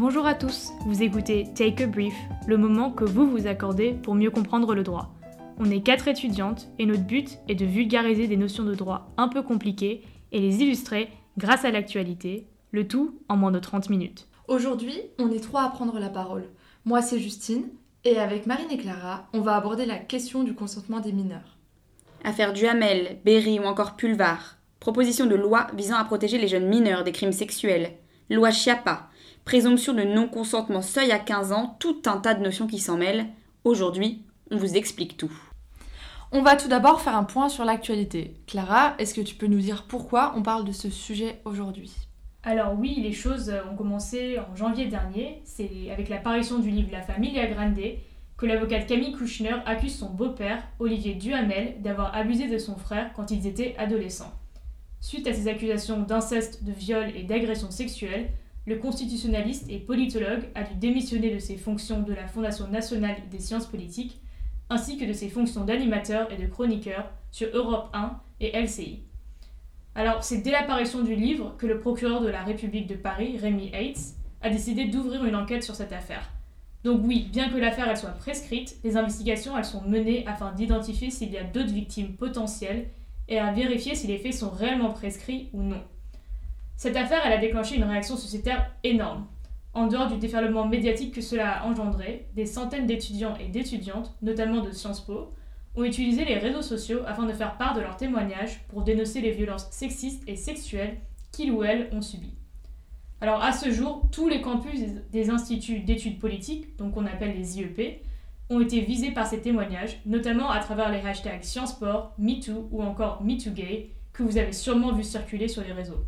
Bonjour 0.00 0.26
à 0.26 0.34
tous, 0.34 0.70
vous 0.86 1.02
écoutez 1.02 1.48
Take 1.56 1.82
a 1.82 1.86
Brief, 1.88 2.14
le 2.46 2.56
moment 2.56 2.92
que 2.92 3.02
vous 3.02 3.28
vous 3.28 3.48
accordez 3.48 3.94
pour 3.94 4.14
mieux 4.14 4.30
comprendre 4.30 4.72
le 4.72 4.84
droit. 4.84 5.12
On 5.58 5.68
est 5.72 5.80
quatre 5.80 6.06
étudiantes 6.06 6.68
et 6.78 6.86
notre 6.86 7.02
but 7.02 7.40
est 7.48 7.56
de 7.56 7.64
vulgariser 7.64 8.28
des 8.28 8.36
notions 8.36 8.62
de 8.62 8.76
droit 8.76 9.10
un 9.16 9.26
peu 9.26 9.42
compliquées 9.42 10.04
et 10.30 10.38
les 10.38 10.62
illustrer 10.62 11.08
grâce 11.36 11.64
à 11.64 11.72
l'actualité, 11.72 12.46
le 12.70 12.86
tout 12.86 13.18
en 13.28 13.36
moins 13.36 13.50
de 13.50 13.58
30 13.58 13.90
minutes. 13.90 14.28
Aujourd'hui, 14.46 14.94
on 15.18 15.32
est 15.32 15.42
trois 15.42 15.64
à 15.64 15.70
prendre 15.70 15.98
la 15.98 16.10
parole. 16.10 16.44
Moi, 16.84 17.02
c'est 17.02 17.18
Justine, 17.18 17.66
et 18.04 18.20
avec 18.20 18.46
Marine 18.46 18.70
et 18.70 18.78
Clara, 18.78 19.26
on 19.32 19.40
va 19.40 19.56
aborder 19.56 19.84
la 19.84 19.98
question 19.98 20.44
du 20.44 20.54
consentement 20.54 21.00
des 21.00 21.12
mineurs. 21.12 21.58
Affaire 22.22 22.52
Duhamel, 22.52 23.18
Berry 23.24 23.58
ou 23.58 23.64
encore 23.64 23.96
Pulvar. 23.96 24.58
Proposition 24.78 25.26
de 25.26 25.34
loi 25.34 25.66
visant 25.74 25.96
à 25.96 26.04
protéger 26.04 26.38
les 26.38 26.46
jeunes 26.46 26.68
mineurs 26.68 27.02
des 27.02 27.10
crimes 27.10 27.32
sexuels. 27.32 27.94
Loi 28.30 28.52
Chiappa. 28.52 29.07
Présomption 29.48 29.94
de 29.94 30.02
non-consentement 30.02 30.82
seuil 30.82 31.10
à 31.10 31.18
15 31.18 31.52
ans, 31.52 31.78
tout 31.80 32.02
un 32.04 32.18
tas 32.18 32.34
de 32.34 32.42
notions 32.42 32.66
qui 32.66 32.78
s'en 32.78 32.98
mêlent. 32.98 33.28
Aujourd'hui, 33.64 34.20
on 34.50 34.58
vous 34.58 34.76
explique 34.76 35.16
tout. 35.16 35.32
On 36.32 36.42
va 36.42 36.54
tout 36.54 36.68
d'abord 36.68 37.00
faire 37.00 37.16
un 37.16 37.24
point 37.24 37.48
sur 37.48 37.64
l'actualité. 37.64 38.34
Clara, 38.46 38.94
est-ce 38.98 39.14
que 39.14 39.22
tu 39.22 39.36
peux 39.36 39.46
nous 39.46 39.60
dire 39.60 39.86
pourquoi 39.88 40.34
on 40.36 40.42
parle 40.42 40.66
de 40.66 40.72
ce 40.72 40.90
sujet 40.90 41.40
aujourd'hui? 41.46 41.94
Alors 42.42 42.78
oui, 42.78 43.00
les 43.02 43.14
choses 43.14 43.50
ont 43.72 43.74
commencé 43.74 44.38
en 44.38 44.54
janvier 44.54 44.84
dernier. 44.84 45.40
C'est 45.46 45.90
avec 45.90 46.10
l'apparition 46.10 46.58
du 46.58 46.68
livre 46.68 46.92
La 46.92 47.00
Familia 47.00 47.46
Grande 47.46 47.80
que 48.36 48.44
l'avocate 48.44 48.86
Camille 48.86 49.12
Kouchner 49.12 49.56
accuse 49.64 49.96
son 49.96 50.10
beau-père, 50.10 50.62
Olivier 50.78 51.14
Duhamel, 51.14 51.80
d'avoir 51.80 52.14
abusé 52.14 52.48
de 52.48 52.58
son 52.58 52.76
frère 52.76 53.14
quand 53.16 53.30
ils 53.30 53.46
étaient 53.46 53.74
adolescents. 53.78 54.34
Suite 55.00 55.26
à 55.26 55.32
ces 55.32 55.48
accusations 55.48 56.02
d'inceste, 56.02 56.64
de 56.64 56.72
viol 56.72 57.10
et 57.16 57.22
d'agression 57.22 57.70
sexuelle, 57.70 58.28
le 58.68 58.76
constitutionnaliste 58.76 59.64
et 59.70 59.78
politologue 59.78 60.44
a 60.54 60.62
dû 60.62 60.74
démissionner 60.74 61.34
de 61.34 61.38
ses 61.38 61.56
fonctions 61.56 62.02
de 62.02 62.12
la 62.12 62.28
Fondation 62.28 62.68
nationale 62.68 63.16
des 63.30 63.38
sciences 63.38 63.64
politiques, 63.64 64.20
ainsi 64.68 64.98
que 64.98 65.06
de 65.06 65.14
ses 65.14 65.30
fonctions 65.30 65.64
d'animateur 65.64 66.30
et 66.30 66.36
de 66.36 66.46
chroniqueur 66.46 67.10
sur 67.30 67.48
Europe 67.54 67.88
1 67.94 68.20
et 68.40 68.60
LCI. 68.60 69.00
Alors, 69.94 70.22
c'est 70.22 70.42
dès 70.42 70.50
l'apparition 70.50 71.02
du 71.02 71.14
livre 71.14 71.56
que 71.56 71.66
le 71.66 71.80
procureur 71.80 72.20
de 72.20 72.28
la 72.28 72.42
République 72.44 72.86
de 72.86 72.94
Paris, 72.94 73.38
Rémi 73.38 73.70
Heitz, 73.72 74.16
a 74.42 74.50
décidé 74.50 74.84
d'ouvrir 74.84 75.24
une 75.24 75.34
enquête 75.34 75.64
sur 75.64 75.74
cette 75.74 75.94
affaire. 75.94 76.30
Donc 76.84 77.00
oui, 77.04 77.26
bien 77.32 77.48
que 77.48 77.56
l'affaire 77.56 77.96
soit 77.96 78.10
prescrite, 78.10 78.76
les 78.84 78.98
investigations 78.98 79.56
elles 79.56 79.64
sont 79.64 79.82
menées 79.82 80.26
afin 80.26 80.52
d'identifier 80.52 81.10
s'il 81.10 81.32
y 81.32 81.38
a 81.38 81.42
d'autres 81.42 81.72
victimes 81.72 82.16
potentielles 82.16 82.90
et 83.28 83.38
à 83.38 83.50
vérifier 83.50 83.94
si 83.94 84.06
les 84.06 84.18
faits 84.18 84.34
sont 84.34 84.50
réellement 84.50 84.92
prescrits 84.92 85.48
ou 85.54 85.62
non. 85.62 85.82
Cette 86.78 86.96
affaire 86.96 87.26
a 87.26 87.38
déclenché 87.38 87.74
une 87.74 87.82
réaction 87.82 88.16
sociétaire 88.16 88.70
énorme. 88.84 89.26
En 89.74 89.88
dehors 89.88 90.06
du 90.06 90.16
déferlement 90.16 90.64
médiatique 90.64 91.12
que 91.12 91.20
cela 91.20 91.58
a 91.58 91.66
engendré, 91.66 92.28
des 92.36 92.46
centaines 92.46 92.86
d'étudiants 92.86 93.34
et 93.40 93.48
d'étudiantes, 93.48 94.14
notamment 94.22 94.60
de 94.62 94.70
Sciences 94.70 95.04
Po, 95.04 95.34
ont 95.74 95.82
utilisé 95.82 96.24
les 96.24 96.38
réseaux 96.38 96.62
sociaux 96.62 97.00
afin 97.04 97.26
de 97.26 97.32
faire 97.32 97.56
part 97.56 97.74
de 97.74 97.80
leurs 97.80 97.96
témoignages 97.96 98.60
pour 98.68 98.82
dénoncer 98.82 99.20
les 99.20 99.32
violences 99.32 99.66
sexistes 99.72 100.22
et 100.28 100.36
sexuelles 100.36 101.00
qu'ils 101.32 101.50
ou 101.50 101.64
elles 101.64 101.90
ont 101.92 102.00
subies. 102.00 102.36
Alors 103.20 103.42
à 103.42 103.50
ce 103.50 103.72
jour, 103.72 104.08
tous 104.12 104.28
les 104.28 104.40
campus 104.40 104.80
des 105.10 105.30
instituts 105.30 105.80
d'études 105.80 106.20
politiques, 106.20 106.76
donc 106.76 106.94
qu'on 106.94 107.06
appelle 107.06 107.36
les 107.36 107.58
IEP, 107.58 108.04
ont 108.50 108.60
été 108.60 108.82
visés 108.82 109.10
par 109.10 109.26
ces 109.26 109.40
témoignages, 109.40 110.00
notamment 110.06 110.48
à 110.48 110.60
travers 110.60 110.92
les 110.92 111.00
hashtags 111.00 111.42
SciencePort, 111.42 112.14
MeToo 112.18 112.68
ou 112.70 112.84
encore 112.84 113.20
MeTooGay, 113.24 113.90
que 114.12 114.22
vous 114.22 114.38
avez 114.38 114.52
sûrement 114.52 114.92
vu 114.92 115.02
circuler 115.02 115.48
sur 115.48 115.64
les 115.64 115.72
réseaux. 115.72 116.04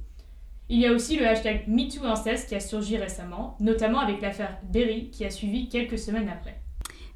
Il 0.73 0.79
y 0.79 0.87
a 0.87 0.93
aussi 0.93 1.17
le 1.17 1.27
hashtag 1.27 1.65
MeTooInceste 1.67 2.49
qui 2.49 2.55
a 2.55 2.61
surgi 2.61 2.97
récemment, 2.97 3.57
notamment 3.59 3.99
avec 3.99 4.21
l'affaire 4.23 4.57
Berry 4.63 5.11
qui 5.11 5.25
a 5.25 5.31
suivi 5.31 5.69
quelques 5.69 5.99
semaines 5.99 6.29
après. 6.29 6.61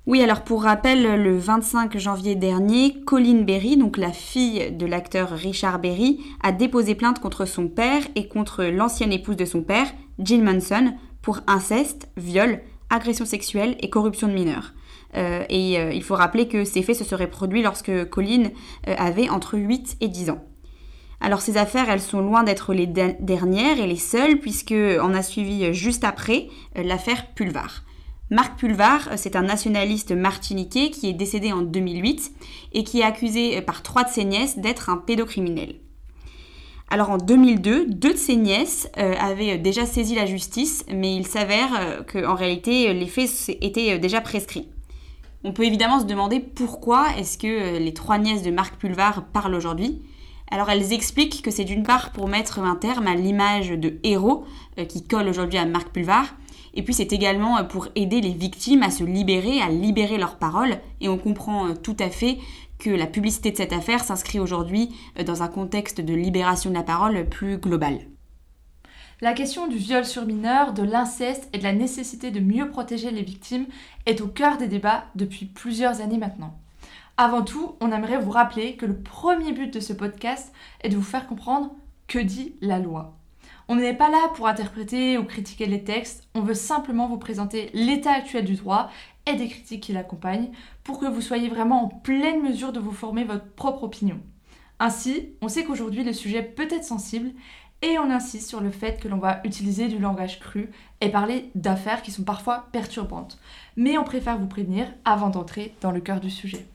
Oui, 0.07 0.21
alors 0.21 0.43
pour 0.43 0.65
rappel, 0.65 1.23
le 1.23 1.39
25 1.39 1.97
janvier 1.97 2.35
dernier, 2.35 3.05
Colleen 3.07 3.45
Berry, 3.45 3.77
donc 3.77 3.97
la 3.97 4.11
fille 4.11 4.73
de 4.73 4.87
l'acteur 4.87 5.31
Richard 5.31 5.79
Berry, 5.79 6.19
a 6.43 6.51
déposé 6.51 6.97
plainte 6.97 7.21
contre 7.21 7.45
son 7.45 7.69
père 7.69 8.03
et 8.17 8.27
contre 8.27 8.65
l'ancienne 8.65 9.13
épouse 9.13 9.37
de 9.37 9.45
son 9.45 9.63
père, 9.63 9.87
Jill 10.19 10.43
Manson, 10.43 10.93
pour 11.23 11.39
inceste, 11.47 12.09
viol, 12.17 12.61
agression 12.91 13.25
sexuelle 13.25 13.77
et 13.79 13.89
corruption 13.89 14.27
de 14.27 14.35
mineurs. 14.35 14.75
Euh, 15.17 15.45
et 15.49 15.79
euh, 15.79 15.93
il 15.93 16.03
faut 16.03 16.17
rappeler 16.17 16.49
que 16.49 16.65
ces 16.65 16.83
faits 16.83 16.97
se 16.97 17.05
seraient 17.05 17.31
produits 17.31 17.63
lorsque 17.63 18.09
Colleen 18.11 18.51
euh, 18.89 18.95
avait 18.99 19.29
entre 19.29 19.57
8 19.57 19.99
et 20.01 20.09
10 20.09 20.31
ans. 20.31 20.45
Alors 21.21 21.41
ces 21.41 21.57
affaires, 21.57 21.89
elles 21.89 22.01
sont 22.01 22.21
loin 22.21 22.43
d'être 22.43 22.75
les 22.75 22.87
dernières 22.87 23.81
et 23.81 23.87
les 23.87 23.97
seules, 23.97 24.39
puisque 24.39 24.75
on 24.75 25.15
a 25.15 25.23
suivi 25.23 25.73
juste 25.73 26.05
après 26.05 26.49
l'affaire 26.75 27.33
Pulvar. 27.35 27.85
Marc 28.31 28.59
Pulvar, 28.59 29.09
euh, 29.13 29.15
c'est 29.17 29.37
un 29.37 29.43
nationaliste 29.43 30.13
martiniquais 30.13 30.91
qui 30.91 31.09
est 31.09 31.13
décédé 31.13 31.53
en 31.53 31.61
2008 31.61 32.33
et 32.73 32.83
qui 32.83 33.01
est 33.01 33.05
accusé 33.05 33.59
euh, 33.59 33.61
par 33.61 33.83
trois 33.83 34.03
de 34.03 34.09
ses 34.09 34.25
nièces 34.25 34.59
d'être 34.59 34.89
un 34.89 34.97
pédocriminel. 34.97 35.77
Alors 36.89 37.11
en 37.11 37.19
2002, 37.19 37.87
deux 37.87 38.13
de 38.13 38.19
ses 38.19 38.37
nièces 38.37 38.89
euh, 38.97 39.15
avaient 39.19 39.59
déjà 39.59 39.85
saisi 39.85 40.15
la 40.15 40.25
justice, 40.25 40.85
mais 40.91 41.15
il 41.15 41.27
s'avère 41.27 42.05
qu'en 42.11 42.35
réalité 42.35 42.93
les 42.93 43.07
faits 43.07 43.57
étaient 43.61 43.99
déjà 43.99 44.21
prescrits. 44.21 44.69
On 45.45 45.53
peut 45.53 45.65
évidemment 45.65 46.01
se 46.01 46.07
demander 46.07 46.41
pourquoi 46.41 47.07
est-ce 47.19 47.37
que 47.37 47.79
les 47.79 47.95
trois 47.95 48.19
nièces 48.19 48.43
de 48.43 48.51
Marc 48.51 48.77
Pulvar 48.77 49.27
parlent 49.33 49.55
aujourd'hui. 49.55 50.03
Alors 50.51 50.71
elles 50.71 50.93
expliquent 50.93 51.43
que 51.43 51.51
c'est 51.51 51.65
d'une 51.65 51.83
part 51.83 52.13
pour 52.13 52.29
mettre 52.29 52.61
un 52.61 52.77
terme 52.77 53.07
à 53.07 53.15
l'image 53.15 53.71
de 53.71 53.99
héros 54.03 54.45
qui 54.89 55.05
colle 55.05 55.29
aujourd'hui 55.29 55.59
à 55.59 55.65
Marc 55.65 55.89
Pulvar, 55.89 56.35
et 56.75 56.83
puis 56.83 56.93
c'est 56.93 57.13
également 57.13 57.59
euh, 57.59 57.63
pour 57.63 57.89
aider 57.95 58.21
les 58.21 58.33
victimes 58.33 58.83
à 58.83 58.91
se 58.91 59.05
libérer, 59.05 59.61
à 59.61 59.69
libérer 59.69 60.19
leurs 60.19 60.37
paroles. 60.37 60.79
Et 61.01 61.09
on 61.09 61.19
comprend 61.19 61.69
euh, 61.69 61.75
tout 61.75 61.97
à 61.99 62.11
fait 62.11 62.39
que 62.79 62.91
la 62.91 63.07
publicité 63.07 63.53
de 63.53 63.57
cette 63.57 63.73
affaire 63.73 64.03
s'inscrit 64.03 64.41
aujourd'hui 64.41 64.91
euh, 65.19 65.25
dans 65.25 65.43
un 65.43 65.49
contexte 65.49 66.01
de 66.01 66.15
libération 66.15 66.71
de 66.71 66.75
la 66.75 66.83
parole 66.83 67.29
plus 67.29 67.59
global. 67.59 68.01
La 69.21 69.33
question 69.33 69.69
du 69.69 69.77
viol 69.77 70.05
sur 70.05 70.27
mineur, 70.27 70.73
de 70.73 70.83
l'inceste 70.83 71.49
et 71.53 71.59
de 71.59 71.63
la 71.63 71.73
nécessité 71.73 72.33
de 72.33 72.41
mieux 72.41 72.69
protéger 72.69 73.13
les 73.13 73.23
victimes 73.23 73.67
est 74.07 74.21
au 74.21 74.27
cœur 74.27 74.59
des 74.59 74.67
débats 74.67 75.05
depuis 75.15 75.47
plusieurs 75.47 76.01
années 76.01 76.19
maintenant. 76.19 76.59
Avant 77.17 77.45
tout, 77.45 77.77
on 77.81 77.93
aimerait 77.93 78.19
vous 78.19 78.33
rappeler 78.33 78.75
que 78.75 78.87
le 78.87 78.97
premier 78.97 79.53
but 79.53 79.73
de 79.73 79.79
ce 79.79 79.93
podcast 79.93 80.53
est 80.81 80.89
de 80.89 80.97
vous 80.97 81.03
faire 81.03 81.29
comprendre 81.29 81.71
que 82.09 82.19
dit 82.19 82.57
la 82.61 82.81
loi. 82.81 83.17
On 83.69 83.77
n'est 83.77 83.95
pas 83.95 84.11
là 84.11 84.33
pour 84.35 84.49
interpréter 84.49 85.17
ou 85.17 85.25
critiquer 85.25 85.67
les 85.67 85.85
textes, 85.85 86.29
on 86.35 86.41
veut 86.41 86.55
simplement 86.55 87.07
vous 87.07 87.17
présenter 87.17 87.71
l'état 87.73 88.11
actuel 88.11 88.45
du 88.45 88.57
droit 88.57 88.91
et 89.27 89.35
des 89.37 89.47
critiques 89.47 89.85
qui 89.85 89.93
l'accompagnent 89.93 90.51
pour 90.83 90.99
que 90.99 91.07
vous 91.07 91.21
soyez 91.21 91.49
vraiment 91.49 91.85
en 91.85 91.89
pleine 91.89 92.43
mesure 92.43 92.73
de 92.73 92.81
vous 92.81 92.91
former 92.91 93.23
votre 93.23 93.47
propre 93.53 93.85
opinion. 93.85 94.21
Ainsi, 94.81 95.29
on 95.41 95.47
sait 95.47 95.63
qu'aujourd'hui 95.63 96.03
le 96.03 96.13
sujet 96.13 96.43
peut 96.43 96.69
être 96.69 96.85
sensible 96.85 97.31
et 97.81 97.97
on 98.01 98.11
insiste 98.11 98.49
sur 98.49 98.61
le 98.61 98.73
fait 98.73 99.01
que 99.01 99.09
l'on 99.09 99.19
va 99.19 99.41
utiliser 99.45 99.87
du 99.87 100.01
langage 100.01 100.41
cru 100.41 100.69
et 101.01 101.11
parler 101.11 101.53
d'affaires 101.55 102.03
qui 102.03 102.11
sont 102.11 102.25
parfois 102.25 102.67
perturbantes. 102.73 103.39
Mais 103.77 103.99
on 103.99 104.05
préfère 104.05 104.37
vous 104.37 104.49
prévenir 104.49 104.93
avant 105.05 105.31
d'entrer 105.31 105.77
dans 105.81 105.93
le 105.93 106.01
cœur 106.01 106.19
du 106.19 106.31
sujet. 106.31 106.67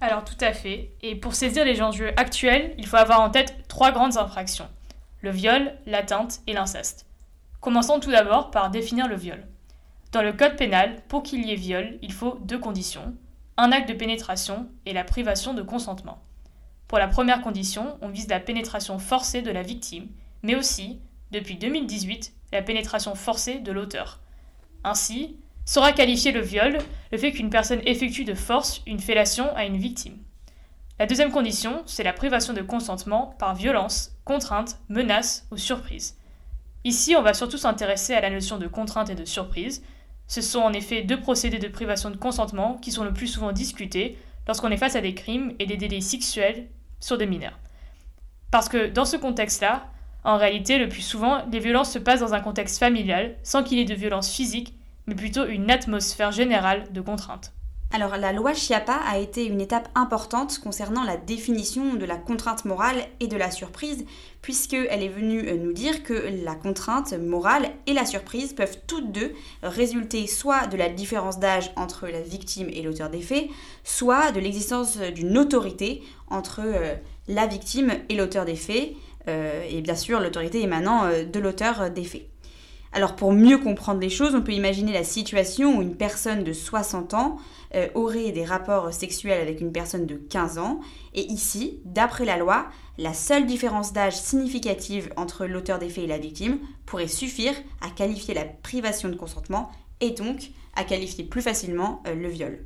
Alors 0.00 0.24
tout 0.24 0.38
à 0.40 0.52
fait. 0.52 0.92
Et 1.02 1.14
pour 1.14 1.34
saisir 1.34 1.64
les 1.64 1.82
enjeux 1.82 2.12
actuels, 2.16 2.74
il 2.78 2.86
faut 2.86 2.96
avoir 2.96 3.20
en 3.20 3.30
tête 3.30 3.68
trois 3.68 3.92
grandes 3.92 4.16
infractions 4.16 4.68
le 5.22 5.30
viol, 5.30 5.74
l'atteinte 5.86 6.40
et 6.46 6.52
l'inceste. 6.52 7.06
Commençons 7.60 8.00
tout 8.00 8.10
d'abord 8.10 8.50
par 8.50 8.70
définir 8.70 9.06
le 9.06 9.16
viol. 9.16 9.46
Dans 10.12 10.22
le 10.22 10.32
code 10.32 10.56
pénal, 10.56 11.02
pour 11.08 11.22
qu'il 11.22 11.44
y 11.44 11.52
ait 11.52 11.56
viol, 11.56 11.98
il 12.02 12.12
faut 12.12 12.38
deux 12.42 12.58
conditions, 12.58 13.14
un 13.56 13.70
acte 13.70 13.88
de 13.88 13.94
pénétration 13.94 14.68
et 14.86 14.92
la 14.92 15.04
privation 15.04 15.52
de 15.52 15.62
consentement. 15.62 16.22
Pour 16.88 16.98
la 16.98 17.06
première 17.06 17.42
condition, 17.42 17.98
on 18.00 18.08
vise 18.08 18.28
la 18.28 18.40
pénétration 18.40 18.98
forcée 18.98 19.42
de 19.42 19.50
la 19.50 19.62
victime, 19.62 20.08
mais 20.42 20.56
aussi, 20.56 21.00
depuis 21.30 21.56
2018, 21.56 22.32
la 22.52 22.62
pénétration 22.62 23.14
forcée 23.14 23.58
de 23.58 23.72
l'auteur. 23.72 24.20
Ainsi, 24.82 25.36
sera 25.70 25.92
qualifié 25.92 26.32
le 26.32 26.40
viol 26.40 26.78
le 27.12 27.18
fait 27.18 27.30
qu'une 27.30 27.48
personne 27.48 27.80
effectue 27.86 28.24
de 28.24 28.34
force 28.34 28.82
une 28.88 28.98
fellation 28.98 29.54
à 29.54 29.64
une 29.64 29.76
victime. 29.76 30.18
La 30.98 31.06
deuxième 31.06 31.30
condition, 31.30 31.84
c'est 31.86 32.02
la 32.02 32.12
privation 32.12 32.52
de 32.52 32.60
consentement 32.60 33.36
par 33.38 33.54
violence, 33.54 34.16
contrainte, 34.24 34.80
menace 34.88 35.46
ou 35.52 35.56
surprise. 35.56 36.16
Ici, 36.82 37.14
on 37.14 37.22
va 37.22 37.34
surtout 37.34 37.56
s'intéresser 37.56 38.14
à 38.14 38.20
la 38.20 38.30
notion 38.30 38.58
de 38.58 38.66
contrainte 38.66 39.10
et 39.10 39.14
de 39.14 39.24
surprise. 39.24 39.84
Ce 40.26 40.40
sont 40.40 40.58
en 40.58 40.72
effet 40.72 41.02
deux 41.02 41.20
procédés 41.20 41.60
de 41.60 41.68
privation 41.68 42.10
de 42.10 42.16
consentement 42.16 42.74
qui 42.74 42.90
sont 42.90 43.04
le 43.04 43.14
plus 43.14 43.28
souvent 43.28 43.52
discutés 43.52 44.18
lorsqu'on 44.48 44.72
est 44.72 44.76
face 44.76 44.96
à 44.96 45.00
des 45.00 45.14
crimes 45.14 45.54
et 45.60 45.66
des 45.66 45.76
délits 45.76 46.02
sexuels 46.02 46.66
sur 46.98 47.16
des 47.16 47.26
mineurs. 47.26 47.60
Parce 48.50 48.68
que 48.68 48.88
dans 48.88 49.04
ce 49.04 49.16
contexte-là, 49.16 49.86
en 50.24 50.36
réalité, 50.36 50.78
le 50.78 50.88
plus 50.88 51.02
souvent, 51.02 51.44
les 51.52 51.60
violences 51.60 51.92
se 51.92 52.00
passent 52.00 52.20
dans 52.20 52.34
un 52.34 52.40
contexte 52.40 52.80
familial, 52.80 53.36
sans 53.44 53.62
qu'il 53.62 53.78
y 53.78 53.82
ait 53.82 53.84
de 53.84 53.94
violence 53.94 54.32
physique, 54.32 54.74
mais 55.10 55.16
plutôt 55.16 55.44
une 55.44 55.72
atmosphère 55.72 56.30
générale 56.30 56.84
de 56.92 57.00
contrainte. 57.00 57.52
alors 57.92 58.16
la 58.16 58.32
loi 58.32 58.54
Chiappa 58.54 58.94
a 58.94 59.18
été 59.18 59.44
une 59.44 59.60
étape 59.60 59.88
importante 59.96 60.60
concernant 60.60 61.02
la 61.02 61.16
définition 61.16 61.94
de 61.94 62.04
la 62.04 62.14
contrainte 62.14 62.64
morale 62.64 63.02
et 63.18 63.26
de 63.26 63.36
la 63.36 63.50
surprise, 63.50 64.04
puisqu'elle 64.40 65.02
est 65.02 65.08
venue 65.08 65.48
euh, 65.48 65.56
nous 65.56 65.72
dire 65.72 66.04
que 66.04 66.14
la 66.44 66.54
contrainte 66.54 67.12
morale 67.14 67.72
et 67.88 67.92
la 67.92 68.06
surprise 68.06 68.52
peuvent 68.52 68.78
toutes 68.86 69.10
deux 69.10 69.32
résulter 69.64 70.28
soit 70.28 70.68
de 70.68 70.76
la 70.76 70.88
différence 70.88 71.40
d'âge 71.40 71.72
entre 71.74 72.06
la 72.06 72.20
victime 72.20 72.68
et 72.72 72.82
l'auteur 72.82 73.10
des 73.10 73.20
faits, 73.22 73.48
soit 73.82 74.30
de 74.30 74.38
l'existence 74.38 74.96
d'une 74.98 75.36
autorité 75.36 76.04
entre 76.28 76.60
euh, 76.64 76.94
la 77.26 77.48
victime 77.48 77.94
et 78.08 78.14
l'auteur 78.14 78.44
des 78.44 78.54
faits, 78.54 78.92
euh, 79.26 79.64
et 79.68 79.80
bien 79.80 79.96
sûr 79.96 80.20
l'autorité 80.20 80.62
émanant 80.62 81.10
de 81.10 81.40
l'auteur 81.40 81.90
des 81.90 82.04
faits. 82.04 82.30
Alors 82.92 83.14
pour 83.14 83.32
mieux 83.32 83.58
comprendre 83.58 84.00
les 84.00 84.10
choses, 84.10 84.34
on 84.34 84.42
peut 84.42 84.52
imaginer 84.52 84.92
la 84.92 85.04
situation 85.04 85.78
où 85.78 85.82
une 85.82 85.94
personne 85.94 86.42
de 86.42 86.52
60 86.52 87.14
ans 87.14 87.36
euh, 87.76 87.88
aurait 87.94 88.32
des 88.32 88.44
rapports 88.44 88.92
sexuels 88.92 89.40
avec 89.40 89.60
une 89.60 89.70
personne 89.70 90.06
de 90.06 90.16
15 90.16 90.58
ans. 90.58 90.80
Et 91.14 91.22
ici, 91.26 91.80
d'après 91.84 92.24
la 92.24 92.36
loi, 92.36 92.66
la 92.98 93.14
seule 93.14 93.46
différence 93.46 93.92
d'âge 93.92 94.16
significative 94.16 95.12
entre 95.16 95.46
l'auteur 95.46 95.78
des 95.78 95.88
faits 95.88 96.04
et 96.04 96.08
la 96.08 96.18
victime 96.18 96.58
pourrait 96.84 97.06
suffire 97.06 97.54
à 97.80 97.90
qualifier 97.90 98.34
la 98.34 98.44
privation 98.44 99.08
de 99.08 99.16
consentement 99.16 99.70
et 100.00 100.10
donc 100.10 100.50
à 100.74 100.82
qualifier 100.82 101.22
plus 101.22 101.42
facilement 101.42 102.02
euh, 102.08 102.14
le 102.14 102.28
viol. 102.28 102.64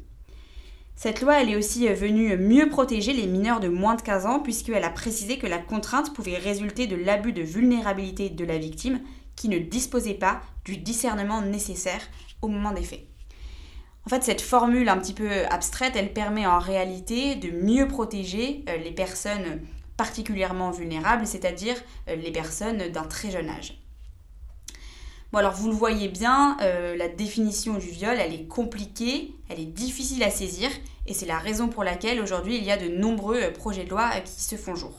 Cette 0.97 1.21
loi, 1.21 1.43
elle 1.43 1.51
est 1.51 1.57
aussi 1.57 1.87
euh, 1.87 1.93
venue 1.93 2.35
mieux 2.39 2.71
protéger 2.71 3.13
les 3.13 3.27
mineurs 3.27 3.61
de 3.61 3.69
moins 3.69 3.95
de 3.95 4.01
15 4.01 4.25
ans 4.25 4.41
puisqu'elle 4.41 4.85
a 4.85 4.91
précisé 4.91 5.37
que 5.37 5.47
la 5.47 5.59
contrainte 5.59 6.15
pouvait 6.15 6.39
résulter 6.39 6.87
de 6.87 6.97
l'abus 6.97 7.35
de 7.35 7.43
vulnérabilité 7.43 8.31
de 8.31 8.45
la 8.47 8.57
victime 8.57 9.01
qui 9.37 9.49
ne 9.49 9.59
disposait 9.59 10.15
pas 10.15 10.41
du 10.65 10.77
discernement 10.77 11.43
nécessaire 11.43 12.03
au 12.43 12.49
moment 12.49 12.73
des 12.73 12.83
faits. 12.83 13.07
En 14.07 14.11
fait, 14.11 14.23
cette 14.23 14.43
formule 14.43 14.89
un 14.89 14.99
petit 14.99 15.15
peu 15.15 15.31
abstraite, 15.47 15.95
elle 15.97 16.13
permet 16.13 16.47
en 16.47 16.59
réalité 16.59 17.37
de 17.37 17.51
mieux 17.51 17.89
protéger 17.89 18.63
euh, 18.69 18.77
les 18.77 18.93
personnes 18.93 19.63
particulièrement 19.97 20.71
vulnérables, 20.71 21.27
c'est-à-dire 21.27 21.77
euh, 22.09 22.17
les 22.17 22.31
personnes 22.31 22.89
d'un 22.89 23.05
très 23.05 23.31
jeune 23.31 23.49
âge. 23.49 23.81
Bon 25.33 25.39
alors 25.39 25.55
vous 25.55 25.69
le 25.69 25.75
voyez 25.75 26.09
bien, 26.09 26.57
euh, 26.61 26.97
la 26.97 27.09
définition 27.09 27.75
du 27.75 27.89
viol, 27.89 28.17
elle 28.21 28.35
est 28.35 28.47
compliquée, 28.47 29.35
elle 29.49 29.59
est 29.59 29.65
difficile 29.65 30.23
à 30.23 30.31
saisir, 30.31 30.71
et 31.07 31.15
c'est 31.15 31.27
la 31.27 31.39
raison 31.39 31.69
pour 31.69 31.83
laquelle 31.83 32.21
aujourd'hui 32.21 32.57
il 32.57 32.63
y 32.63 32.71
a 32.71 32.77
de 32.77 32.89
nombreux 32.89 33.53
projets 33.53 33.85
de 33.85 33.91
loi 33.91 34.11
qui 34.21 34.43
se 34.43 34.57
font 34.57 34.77
jour. 34.77 34.93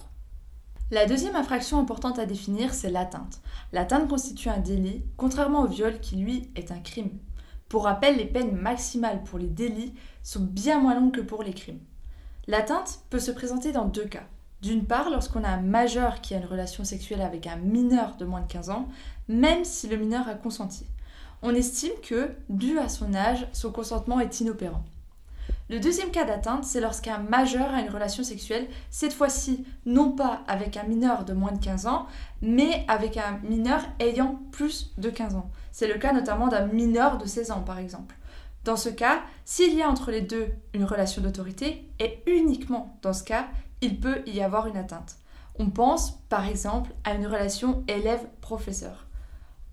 La 0.92 1.08
deuxième 1.08 1.36
infraction 1.36 1.80
importante 1.80 2.20
à 2.20 2.28
définir, 2.28 2.72
c'est 2.76 2.92
l'atteinte. 2.92 3.42
L'atteinte 3.74 4.08
constitue 4.08 4.50
un 4.50 4.60
délit, 4.60 5.04
contrairement 5.18 5.64
au 5.64 5.68
viol 5.68 6.00
qui, 6.00 6.16
lui, 6.16 6.52
est 6.56 6.72
un 6.72 6.78
crime. 6.78 7.10
Pour 7.70 7.86
rappel, 7.86 8.18
les 8.18 8.26
peines 8.26 8.56
maximales 8.56 9.24
pour 9.24 9.40
les 9.40 9.48
délits 9.48 9.96
sont 10.22 10.42
bien 10.42 10.80
moins 10.80 10.94
longues 10.94 11.16
que 11.16 11.22
pour 11.22 11.42
les 11.42 11.56
crimes. 11.56 11.80
L'atteinte 12.46 13.00
peut 13.10 13.20
se 13.20 13.32
présenter 13.32 13.72
dans 13.72 13.86
deux 13.86 14.06
cas. 14.06 14.28
D'une 14.62 14.86
part, 14.86 15.10
lorsqu'on 15.10 15.44
a 15.44 15.50
un 15.50 15.62
majeur 15.62 16.22
qui 16.22 16.36
a 16.36 16.38
une 16.38 16.46
relation 16.46 16.84
sexuelle 16.84 17.22
avec 17.22 17.48
un 17.48 17.58
mineur 17.58 18.16
de 18.18 18.26
moins 18.26 18.42
de 18.42 18.48
15 18.48 18.70
ans, 18.70 18.88
même 19.28 19.66
si 19.66 19.88
le 19.88 19.98
mineur 19.98 20.28
a 20.28 20.36
consenti. 20.36 20.86
On 21.42 21.56
estime 21.56 22.00
que, 22.08 22.30
dû 22.48 22.78
à 22.78 22.90
son 22.90 23.16
âge, 23.16 23.48
son 23.54 23.72
consentement 23.72 24.20
est 24.20 24.40
inopérant. 24.40 24.84
Le 25.68 25.80
deuxième 25.80 26.12
cas 26.12 26.26
d'atteinte, 26.26 26.64
c'est 26.64 26.80
lorsqu'un 26.80 27.18
majeur 27.18 27.74
a 27.74 27.82
une 27.82 27.90
relation 27.90 28.24
sexuelle, 28.24 28.68
cette 28.92 29.14
fois-ci 29.14 29.66
non 29.88 30.12
pas 30.12 30.44
avec 30.48 30.78
un 30.78 30.84
mineur 30.84 31.26
de 31.26 31.34
moins 31.34 31.54
de 31.54 31.64
15 31.64 31.88
ans, 31.88 32.06
mais 32.44 32.86
avec 32.88 33.18
un 33.18 33.40
mineur 33.44 33.82
ayant 34.00 34.40
plus 34.52 34.94
de 35.00 35.10
15 35.10 35.36
ans. 35.36 35.50
C'est 35.72 35.88
le 35.88 35.98
cas 35.98 36.14
notamment 36.14 36.50
d'un 36.50 36.68
mineur 36.68 37.18
de 37.18 37.26
16 37.26 37.50
ans 37.50 37.62
par 37.62 37.80
exemple. 37.80 38.16
Dans 38.64 38.78
ce 38.78 38.90
cas, 38.90 39.22
s'il 39.44 39.74
y 39.74 39.82
a 39.82 39.90
entre 39.90 40.12
les 40.12 40.22
deux 40.22 40.50
une 40.74 40.86
relation 40.86 41.24
d'autorité, 41.24 41.90
et 42.00 42.22
uniquement 42.28 43.00
dans 43.02 43.14
ce 43.14 43.24
cas, 43.24 43.48
il 43.82 44.00
peut 44.00 44.22
y 44.28 44.42
avoir 44.42 44.68
une 44.68 44.78
atteinte. 44.78 45.16
On 45.58 45.72
pense 45.72 46.20
par 46.30 46.46
exemple 46.48 46.92
à 47.04 47.16
une 47.16 47.26
relation 47.26 47.84
élève-professeur. 47.88 49.08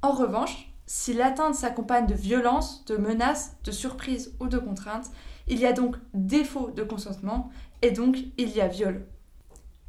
En 0.01 0.13
revanche, 0.13 0.73
si 0.87 1.13
l'atteinte 1.13 1.55
s'accompagne 1.55 2.07
de 2.07 2.15
violence, 2.15 2.85
de 2.87 2.97
menaces, 2.97 3.57
de 3.65 3.71
surprise 3.71 4.35
ou 4.41 4.47
de 4.47 4.59
contraintes, 4.59 5.11
il 5.49 5.59
y 5.59 5.67
a 5.67 5.73
donc 5.73 5.97
défaut 6.15 6.71
de 6.71 6.83
consentement 6.83 7.51
et 7.83 7.91
donc 7.91 8.19
il 8.39 8.51
y 8.51 8.61
a 8.61 8.69
viol. 8.69 9.07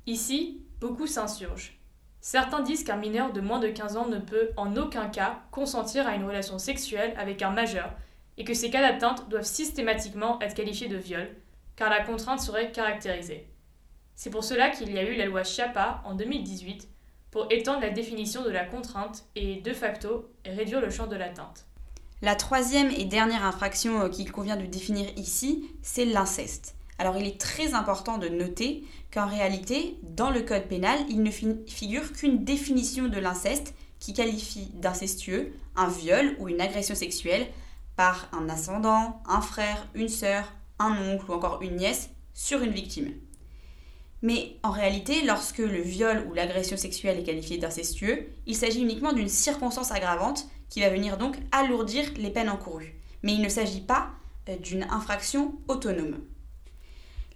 Ici, 0.06 0.62
beaucoup 0.80 1.08
s'insurgent. 1.08 1.80
Certains 2.20 2.62
disent 2.62 2.84
qu'un 2.84 2.98
mineur 2.98 3.34
de 3.34 3.42
moins 3.42 3.60
de 3.60 3.68
15 3.68 3.98
ans 3.98 4.08
ne 4.08 4.20
peut 4.20 4.52
en 4.56 4.76
aucun 4.78 5.10
cas 5.10 5.42
consentir 5.52 6.08
à 6.08 6.16
une 6.16 6.24
relation 6.24 6.58
sexuelle 6.58 7.14
avec 7.18 7.42
un 7.42 7.52
majeur 7.52 7.94
et 8.38 8.44
que 8.44 8.54
ces 8.54 8.70
cas 8.70 8.82
d'atteinte 8.82 9.30
doivent 9.30 9.44
systématiquement 9.44 10.40
être 10.42 10.56
qualifiés 10.56 10.88
de 10.88 10.98
viol, 10.98 11.30
car 11.76 11.90
la 11.90 12.04
contrainte 12.04 12.40
serait 12.40 12.72
caractérisée. 12.72 13.48
C'est 14.16 14.30
pour 14.30 14.44
cela 14.44 14.70
qu'il 14.70 14.92
y 14.92 14.98
a 14.98 15.04
eu 15.04 15.16
la 15.16 15.26
loi 15.26 15.44
Chiappa 15.44 16.02
en 16.06 16.16
2018 16.16 16.88
pour 17.32 17.48
étendre 17.52 17.82
la 17.82 17.90
définition 17.90 18.44
de 18.44 18.52
la 18.52 18.64
contrainte 18.64 19.26
et, 19.36 19.62
de 19.62 19.74
facto, 19.74 20.32
réduire 20.46 20.82
le 20.82 20.90
champ 20.90 21.08
de 21.08 21.16
l'atteinte. 21.16 21.66
La 22.24 22.36
troisième 22.36 22.90
et 22.90 23.04
dernière 23.04 23.46
infraction 23.46 24.00
euh, 24.00 24.08
qu'il 24.08 24.32
convient 24.32 24.56
de 24.56 24.66
définir 24.66 25.06
ici, 25.18 25.70
c'est 25.82 26.06
l'inceste. 26.06 26.74
Alors 26.98 27.18
il 27.18 27.28
est 27.28 27.38
très 27.38 27.74
important 27.74 28.18
de 28.18 28.30
noter 28.30 28.86
qu'en 29.14 29.28
réalité, 29.28 29.98
dans 30.04 30.30
le 30.30 30.42
code 30.42 30.70
pénal, 30.70 30.98
il 31.10 31.22
ne 31.22 31.32
figure 31.32 32.14
qu'une 32.14 32.46
définition 32.46 33.10
de 33.10 33.20
l'inceste 33.20 33.74
qui 34.00 34.14
qualifie 34.14 34.72
d'incestueux 34.76 35.52
un 35.76 35.90
viol 35.90 36.38
ou 36.40 36.48
une 36.48 36.62
agression 36.62 36.96
sexuelle 36.96 37.46
par 37.98 38.30
un 38.32 38.48
ascendant, 38.48 39.22
un 39.28 39.42
frère, 39.42 39.86
une 39.94 40.08
sœur, 40.08 40.50
un 40.80 40.96
oncle 41.06 41.30
ou 41.30 41.34
encore 41.34 41.62
une 41.62 41.76
nièce 41.76 42.10
sur 42.34 42.62
une 42.62 42.72
victime. 42.72 43.12
Mais 44.22 44.56
en 44.64 44.72
réalité, 44.72 45.24
lorsque 45.26 45.58
le 45.58 45.82
viol 45.82 46.26
ou 46.30 46.34
l'agression 46.34 46.78
sexuelle 46.78 47.20
est 47.20 47.24
qualifié 47.24 47.58
d'incestueux, 47.58 48.30
il 48.48 48.56
s'agit 48.56 48.82
uniquement 48.82 49.12
d'une 49.12 49.28
circonstance 49.28 49.92
aggravante 49.92 50.48
qui 50.74 50.82
va 50.82 50.90
venir 50.90 51.20
donc 51.20 51.38
alourdir 51.52 52.04
les 52.18 52.32
peines 52.32 52.50
encourues. 52.50 52.96
Mais 53.22 53.36
il 53.36 53.44
ne 53.44 53.50
s'agit 53.50 53.82
pas 53.82 54.10
euh, 54.50 54.58
d'une 54.58 54.82
infraction 54.90 55.54
autonome. 55.68 56.18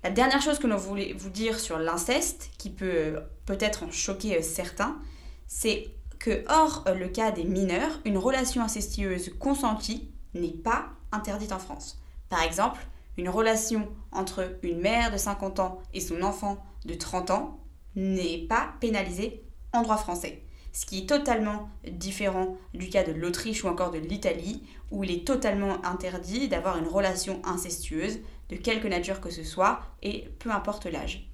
La 0.03 0.09
dernière 0.09 0.41
chose 0.41 0.57
que 0.57 0.65
l'on 0.65 0.75
voulait 0.75 1.13
vous 1.13 1.29
dire 1.29 1.59
sur 1.59 1.77
l'inceste, 1.77 2.49
qui 2.57 2.71
peut 2.71 2.89
euh, 2.89 3.19
peut-être 3.45 3.83
en 3.83 3.91
choquer 3.91 4.39
euh, 4.39 4.41
certains, 4.41 4.97
c'est 5.45 5.85
que, 6.17 6.45
hors 6.49 6.83
le 6.95 7.09
cas 7.09 7.29
des 7.29 7.43
mineurs, 7.43 7.99
une 8.05 8.17
relation 8.17 8.63
incestueuse 8.63 9.29
consentie 9.37 10.09
n'est 10.33 10.49
pas 10.49 10.87
interdite 11.11 11.51
en 11.51 11.59
France. 11.59 12.01
Par 12.29 12.41
exemple, 12.41 12.87
une 13.17 13.29
relation 13.29 13.87
entre 14.11 14.57
une 14.63 14.79
mère 14.79 15.11
de 15.11 15.17
50 15.17 15.59
ans 15.59 15.83
et 15.93 16.01
son 16.01 16.23
enfant 16.23 16.65
de 16.85 16.95
30 16.95 17.29
ans 17.29 17.59
n'est 17.95 18.47
pas 18.49 18.73
pénalisée 18.79 19.43
en 19.73 19.83
droit 19.83 19.97
français 19.97 20.41
ce 20.77 20.85
qui 20.85 20.99
est 20.99 21.09
totalement 21.09 21.69
différent 21.89 22.55
du 22.75 22.87
cas 22.89 23.03
de 23.03 23.11
l'Autriche 23.11 23.63
ou 23.63 23.67
encore 23.67 23.89
de 23.89 23.97
l'Italie, 23.97 24.61
où 24.91 25.03
il 25.03 25.09
est 25.09 25.25
totalement 25.25 25.83
interdit 25.83 26.49
d'avoir 26.49 26.77
une 26.77 26.87
relation 26.87 27.41
incestueuse, 27.43 28.19
de 28.49 28.57
quelque 28.57 28.87
nature 28.87 29.19
que 29.19 29.31
ce 29.31 29.43
soit, 29.43 29.79
et 30.03 30.29
peu 30.37 30.51
importe 30.51 30.85
l'âge. 30.85 31.31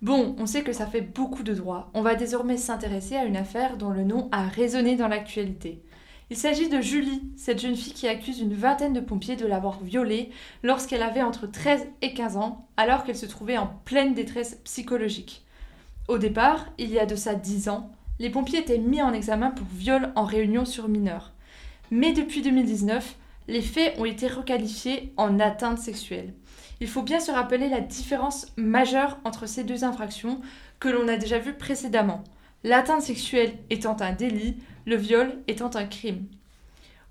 Bon, 0.00 0.34
on 0.38 0.46
sait 0.46 0.62
que 0.62 0.72
ça 0.72 0.86
fait 0.86 1.02
beaucoup 1.02 1.42
de 1.42 1.52
droits. 1.52 1.90
On 1.92 2.00
va 2.00 2.14
désormais 2.14 2.56
s'intéresser 2.56 3.16
à 3.16 3.26
une 3.26 3.36
affaire 3.36 3.76
dont 3.76 3.90
le 3.90 4.04
nom 4.04 4.30
a 4.32 4.48
résonné 4.48 4.96
dans 4.96 5.08
l'actualité. 5.08 5.82
Il 6.30 6.38
s'agit 6.38 6.70
de 6.70 6.80
Julie, 6.80 7.22
cette 7.36 7.60
jeune 7.60 7.76
fille 7.76 7.92
qui 7.92 8.08
accuse 8.08 8.40
une 8.40 8.54
vingtaine 8.54 8.94
de 8.94 9.00
pompiers 9.00 9.36
de 9.36 9.46
l'avoir 9.46 9.82
violée 9.82 10.30
lorsqu'elle 10.62 11.02
avait 11.02 11.22
entre 11.22 11.46
13 11.46 11.86
et 12.00 12.14
15 12.14 12.38
ans, 12.38 12.66
alors 12.78 13.04
qu'elle 13.04 13.14
se 13.14 13.26
trouvait 13.26 13.58
en 13.58 13.66
pleine 13.84 14.14
détresse 14.14 14.58
psychologique. 14.64 15.44
Au 16.08 16.16
départ, 16.16 16.66
il 16.78 16.90
y 16.90 16.98
a 16.98 17.04
de 17.04 17.16
ça 17.16 17.34
10 17.34 17.68
ans, 17.68 17.90
les 18.18 18.30
pompiers 18.30 18.60
étaient 18.60 18.78
mis 18.78 19.02
en 19.02 19.12
examen 19.12 19.50
pour 19.50 19.66
viol 19.74 20.12
en 20.14 20.24
réunion 20.24 20.64
sur 20.64 20.88
mineurs. 20.88 21.32
Mais 21.90 22.12
depuis 22.12 22.42
2019, 22.42 23.16
les 23.48 23.62
faits 23.62 23.98
ont 23.98 24.04
été 24.04 24.26
requalifiés 24.26 25.12
en 25.16 25.38
atteinte 25.38 25.78
sexuelle. 25.78 26.34
Il 26.80 26.88
faut 26.88 27.02
bien 27.02 27.20
se 27.20 27.30
rappeler 27.30 27.68
la 27.68 27.80
différence 27.80 28.48
majeure 28.56 29.18
entre 29.24 29.46
ces 29.46 29.64
deux 29.64 29.84
infractions 29.84 30.40
que 30.80 30.88
l'on 30.88 31.08
a 31.08 31.16
déjà 31.16 31.38
vues 31.38 31.54
précédemment. 31.54 32.24
L'atteinte 32.64 33.02
sexuelle 33.02 33.54
étant 33.70 33.96
un 34.00 34.12
délit, 34.12 34.56
le 34.84 34.96
viol 34.96 35.32
étant 35.46 35.70
un 35.74 35.86
crime. 35.86 36.26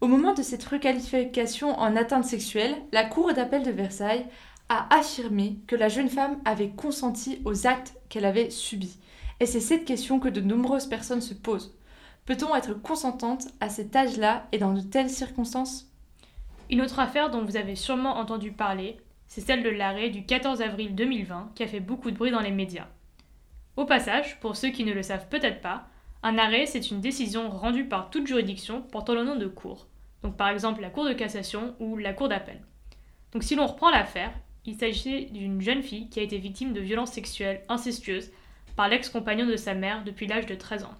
Au 0.01 0.07
moment 0.07 0.33
de 0.33 0.43
cette 0.43 0.63
requalification 0.63 1.79
en 1.79 1.95
atteinte 1.95 2.25
sexuelle, 2.25 2.75
la 2.91 3.05
Cour 3.05 3.33
d'appel 3.33 3.63
de 3.63 3.71
Versailles 3.71 4.25
a 4.69 4.93
affirmé 4.93 5.57
que 5.67 5.75
la 5.75 5.89
jeune 5.89 6.09
femme 6.09 6.39
avait 6.43 6.69
consenti 6.69 7.39
aux 7.45 7.65
actes 7.65 7.93
qu'elle 8.09 8.25
avait 8.25 8.49
subis. 8.49 8.99
Et 9.39 9.45
c'est 9.45 9.59
cette 9.59 9.85
question 9.85 10.19
que 10.19 10.29
de 10.29 10.41
nombreuses 10.41 10.87
personnes 10.87 11.21
se 11.21 11.33
posent. 11.33 11.75
Peut-on 12.25 12.55
être 12.55 12.73
consentante 12.73 13.47
à 13.59 13.69
cet 13.69 13.95
âge-là 13.95 14.47
et 14.51 14.57
dans 14.57 14.73
de 14.73 14.81
telles 14.81 15.09
circonstances? 15.09 15.91
Une 16.69 16.81
autre 16.81 16.99
affaire 16.99 17.29
dont 17.29 17.43
vous 17.43 17.57
avez 17.57 17.75
sûrement 17.75 18.17
entendu 18.17 18.51
parler, 18.51 18.97
c'est 19.27 19.41
celle 19.41 19.63
de 19.63 19.69
l'arrêt 19.69 20.09
du 20.09 20.25
14 20.25 20.61
avril 20.61 20.95
2020 20.95 21.51
qui 21.53 21.63
a 21.63 21.67
fait 21.67 21.79
beaucoup 21.79 22.09
de 22.09 22.17
bruit 22.17 22.31
dans 22.31 22.41
les 22.41 22.51
médias. 22.51 22.87
Au 23.77 23.85
passage, 23.85 24.39
pour 24.39 24.55
ceux 24.55 24.69
qui 24.69 24.85
ne 24.85 24.93
le 24.93 25.03
savent 25.03 25.27
peut-être 25.27 25.61
pas, 25.61 25.87
un 26.23 26.37
arrêt, 26.37 26.65
c'est 26.65 26.89
une 26.89 27.01
décision 27.01 27.49
rendue 27.49 27.85
par 27.85 28.09
toute 28.09 28.25
juridiction 28.25 28.81
portant 28.81 29.13
le 29.13 29.23
nom 29.23 29.35
de 29.35 29.47
cour, 29.47 29.87
donc 30.23 30.37
par 30.37 30.49
exemple 30.49 30.81
la 30.81 30.89
Cour 30.89 31.05
de 31.05 31.13
cassation 31.13 31.75
ou 31.79 31.97
la 31.97 32.13
Cour 32.13 32.29
d'appel. 32.29 32.61
Donc 33.31 33.43
si 33.43 33.55
l'on 33.55 33.67
reprend 33.67 33.91
l'affaire, 33.91 34.33
il 34.65 34.75
s'agissait 34.75 35.25
d'une 35.25 35.61
jeune 35.61 35.83
fille 35.83 36.09
qui 36.09 36.19
a 36.19 36.23
été 36.23 36.39
victime 36.39 36.73
de 36.73 36.79
violences 36.79 37.11
sexuelles 37.11 37.63
incestueuses 37.69 38.31
par 38.75 38.89
l'ex-compagnon 38.89 39.45
de 39.45 39.55
sa 39.55 39.73
mère 39.73 40.03
depuis 40.03 40.27
l'âge 40.27 40.45
de 40.45 40.55
13 40.55 40.83
ans. 40.83 40.97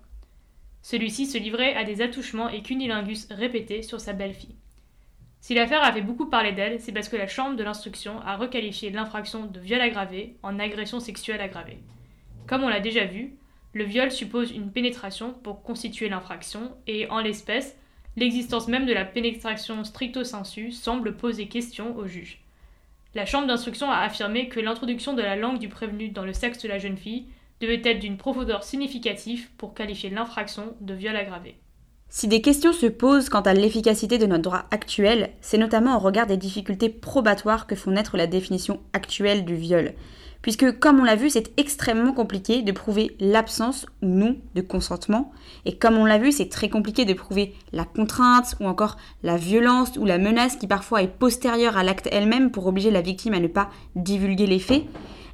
Celui-ci 0.81 1.25
se 1.25 1.37
livrait 1.37 1.75
à 1.75 1.83
des 1.83 2.01
attouchements 2.01 2.49
et 2.49 2.61
cunilingus 2.61 3.27
répétés 3.31 3.81
sur 3.81 3.99
sa 3.99 4.13
belle-fille. 4.13 4.55
Si 5.41 5.53
l'affaire 5.53 5.83
a 5.83 5.91
fait 5.91 6.01
beaucoup 6.01 6.27
parler 6.27 6.53
d'elle, 6.53 6.79
c'est 6.79 6.91
parce 6.91 7.09
que 7.09 7.17
la 7.17 7.27
Chambre 7.27 7.55
de 7.55 7.63
l'instruction 7.63 8.19
a 8.21 8.35
requalifié 8.35 8.89
l'infraction 8.89 9.45
de 9.45 9.59
viol 9.59 9.81
aggravé 9.81 10.37
en 10.43 10.59
agression 10.59 10.99
sexuelle 10.99 11.41
aggravée. 11.41 11.79
Comme 12.47 12.63
on 12.63 12.67
l'a 12.67 12.79
déjà 12.79 13.05
vu, 13.05 13.35
le 13.73 13.83
viol 13.83 14.11
suppose 14.11 14.51
une 14.51 14.71
pénétration 14.71 15.33
pour 15.33 15.61
constituer 15.61 16.09
l'infraction 16.09 16.71
et, 16.87 17.07
en 17.09 17.19
l'espèce, 17.19 17.77
l'existence 18.15 18.67
même 18.67 18.85
de 18.85 18.93
la 18.93 19.05
pénétration 19.05 19.83
stricto 19.83 20.23
sensu 20.23 20.71
semble 20.71 21.17
poser 21.17 21.47
question 21.47 21.95
au 21.95 22.07
juge. 22.07 22.39
La 23.13 23.25
Chambre 23.25 23.47
d'instruction 23.47 23.91
a 23.91 23.99
affirmé 23.99 24.49
que 24.49 24.59
l'introduction 24.59 25.13
de 25.13 25.21
la 25.21 25.35
langue 25.35 25.59
du 25.59 25.69
prévenu 25.69 26.09
dans 26.09 26.25
le 26.25 26.33
sexe 26.33 26.61
de 26.61 26.67
la 26.67 26.79
jeune 26.79 26.97
fille 26.97 27.27
devait 27.65 27.81
être 27.89 27.99
d'une 27.99 28.17
profondeur 28.17 28.63
significative 28.63 29.49
pour 29.57 29.73
qualifier 29.73 30.09
l'infraction 30.09 30.75
de 30.81 30.93
viol 30.93 31.15
aggravé. 31.15 31.57
Si 32.07 32.27
des 32.27 32.41
questions 32.41 32.71
se 32.71 32.85
posent 32.85 33.29
quant 33.29 33.41
à 33.41 33.53
l'efficacité 33.53 34.17
de 34.17 34.25
notre 34.25 34.43
droit 34.43 34.65
actuel, 34.71 35.31
c'est 35.41 35.57
notamment 35.57 35.97
au 35.97 35.99
regard 35.99 36.27
des 36.27 36.37
difficultés 36.37 36.89
probatoires 36.89 37.67
que 37.67 37.75
font 37.75 37.91
naître 37.91 38.15
la 38.15 38.27
définition 38.27 38.79
actuelle 38.93 39.43
du 39.43 39.55
viol. 39.55 39.93
Puisque, 40.41 40.77
comme 40.79 40.99
on 40.99 41.03
l'a 41.03 41.15
vu, 41.15 41.31
c'est 41.31 41.59
extrêmement 41.59 42.13
compliqué 42.13 42.61
de 42.61 42.71
prouver 42.71 43.15
l'absence 43.19 43.87
ou 44.03 44.05
non 44.05 44.37
de 44.53 44.61
consentement. 44.61 45.31
Et 45.65 45.75
comme 45.75 45.97
on 45.97 46.05
l'a 46.05 46.19
vu, 46.19 46.31
c'est 46.31 46.49
très 46.49 46.69
compliqué 46.69 47.03
de 47.03 47.15
prouver 47.15 47.55
la 47.73 47.83
contrainte 47.83 48.55
ou 48.59 48.65
encore 48.67 48.97
la 49.23 49.37
violence 49.37 49.97
ou 49.97 50.05
la 50.05 50.19
menace 50.19 50.55
qui 50.55 50.67
parfois 50.67 51.01
est 51.01 51.07
postérieure 51.07 51.77
à 51.77 51.83
l'acte 51.83 52.07
elle-même 52.11 52.51
pour 52.51 52.67
obliger 52.67 52.91
la 52.91 53.01
victime 53.01 53.33
à 53.33 53.39
ne 53.39 53.47
pas 53.47 53.71
divulguer 53.95 54.45
les 54.45 54.59
faits. 54.59 54.83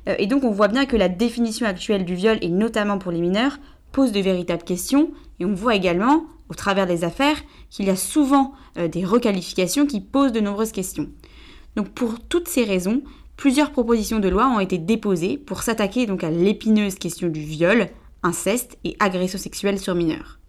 Euh, 0.08 0.15
et 0.17 0.27
donc 0.27 0.43
on 0.43 0.51
voit 0.51 0.67
bien 0.67 0.86
que 0.86 0.98
la 0.98 1.10
définition 1.10 1.65
actuelle 1.65 2.05
du 2.05 2.15
viol, 2.15 2.38
et 2.41 2.50
notamment 2.50 2.98
pour 2.98 3.12
les 3.12 3.22
mineurs, 3.22 3.58
pose 3.91 4.12
de 4.12 4.20
véritables 4.20 4.63
questions. 4.63 5.12
Et 5.39 5.46
on 5.46 5.53
voit 5.53 5.75
également, 5.75 6.25
au 6.50 6.53
travers 6.53 6.88
des 6.88 7.03
affaires, 7.03 7.38
qu'il 7.70 7.86
y 7.86 7.89
a 7.89 7.96
souvent 7.96 8.53
euh, 8.77 8.88
des 8.88 9.05
requalifications 9.05 9.86
qui 9.86 10.01
posent 10.01 10.31
de 10.31 10.39
nombreuses 10.39 10.72
questions. 10.72 11.10
Donc 11.75 11.89
pour 11.89 12.20
toutes 12.20 12.48
ces 12.48 12.63
raisons, 12.63 13.01
plusieurs 13.38 13.72
propositions 13.72 14.20
de 14.20 14.29
loi 14.29 14.48
ont 14.48 14.60
été 14.60 14.77
déposées 14.77 15.38
pour 15.38 15.63
s'attaquer 15.63 16.05
donc 16.05 16.24
à 16.24 16.29
l'épineuse 16.29 16.96
question 16.96 17.27
du 17.27 17.41
viol, 17.41 17.88
inceste 18.24 18.77
et 18.84 18.96
agression 19.00 19.39
sexuelle 19.39 19.79
sur 19.79 19.96
mineurs. 19.96 20.39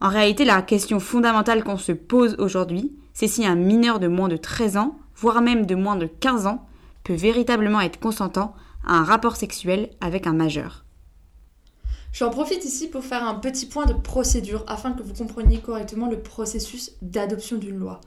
En 0.00 0.08
réalité, 0.08 0.44
la 0.44 0.62
question 0.62 0.98
fondamentale 0.98 1.62
qu'on 1.62 1.76
se 1.76 1.92
pose 1.92 2.36
aujourd'hui, 2.38 2.92
c'est 3.12 3.28
si 3.28 3.44
un 3.44 3.54
mineur 3.54 3.98
de 4.00 4.08
moins 4.08 4.28
de 4.28 4.38
13 4.38 4.78
ans, 4.78 4.98
voire 5.14 5.42
même 5.42 5.66
de 5.66 5.74
moins 5.74 5.96
de 5.96 6.06
15 6.06 6.46
ans, 6.46 6.66
peut 7.04 7.14
véritablement 7.14 7.80
être 7.80 8.00
consentant 8.00 8.54
à 8.86 8.94
un 8.94 9.04
rapport 9.04 9.36
sexuel 9.36 9.90
avec 10.00 10.26
un 10.26 10.32
majeur. 10.32 10.84
J'en 12.12 12.30
profite 12.30 12.64
ici 12.64 12.88
pour 12.88 13.04
faire 13.04 13.26
un 13.26 13.34
petit 13.34 13.66
point 13.66 13.86
de 13.86 13.92
procédure 13.92 14.64
afin 14.66 14.92
que 14.92 15.02
vous 15.02 15.14
compreniez 15.14 15.60
correctement 15.60 16.08
le 16.08 16.20
processus 16.20 16.92
d'adoption 17.02 17.56
d'une 17.56 17.78
loi. 17.78 18.00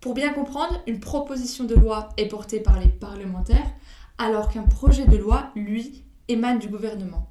Pour 0.00 0.14
bien 0.14 0.32
comprendre, 0.32 0.80
une 0.86 1.00
proposition 1.00 1.64
de 1.64 1.74
loi 1.74 2.10
est 2.16 2.28
portée 2.28 2.60
par 2.60 2.78
les 2.78 2.88
parlementaires 2.88 3.72
alors 4.16 4.48
qu'un 4.48 4.62
projet 4.62 5.06
de 5.06 5.16
loi, 5.16 5.50
lui, 5.56 6.04
émane 6.28 6.58
du 6.58 6.68
gouvernement. 6.68 7.30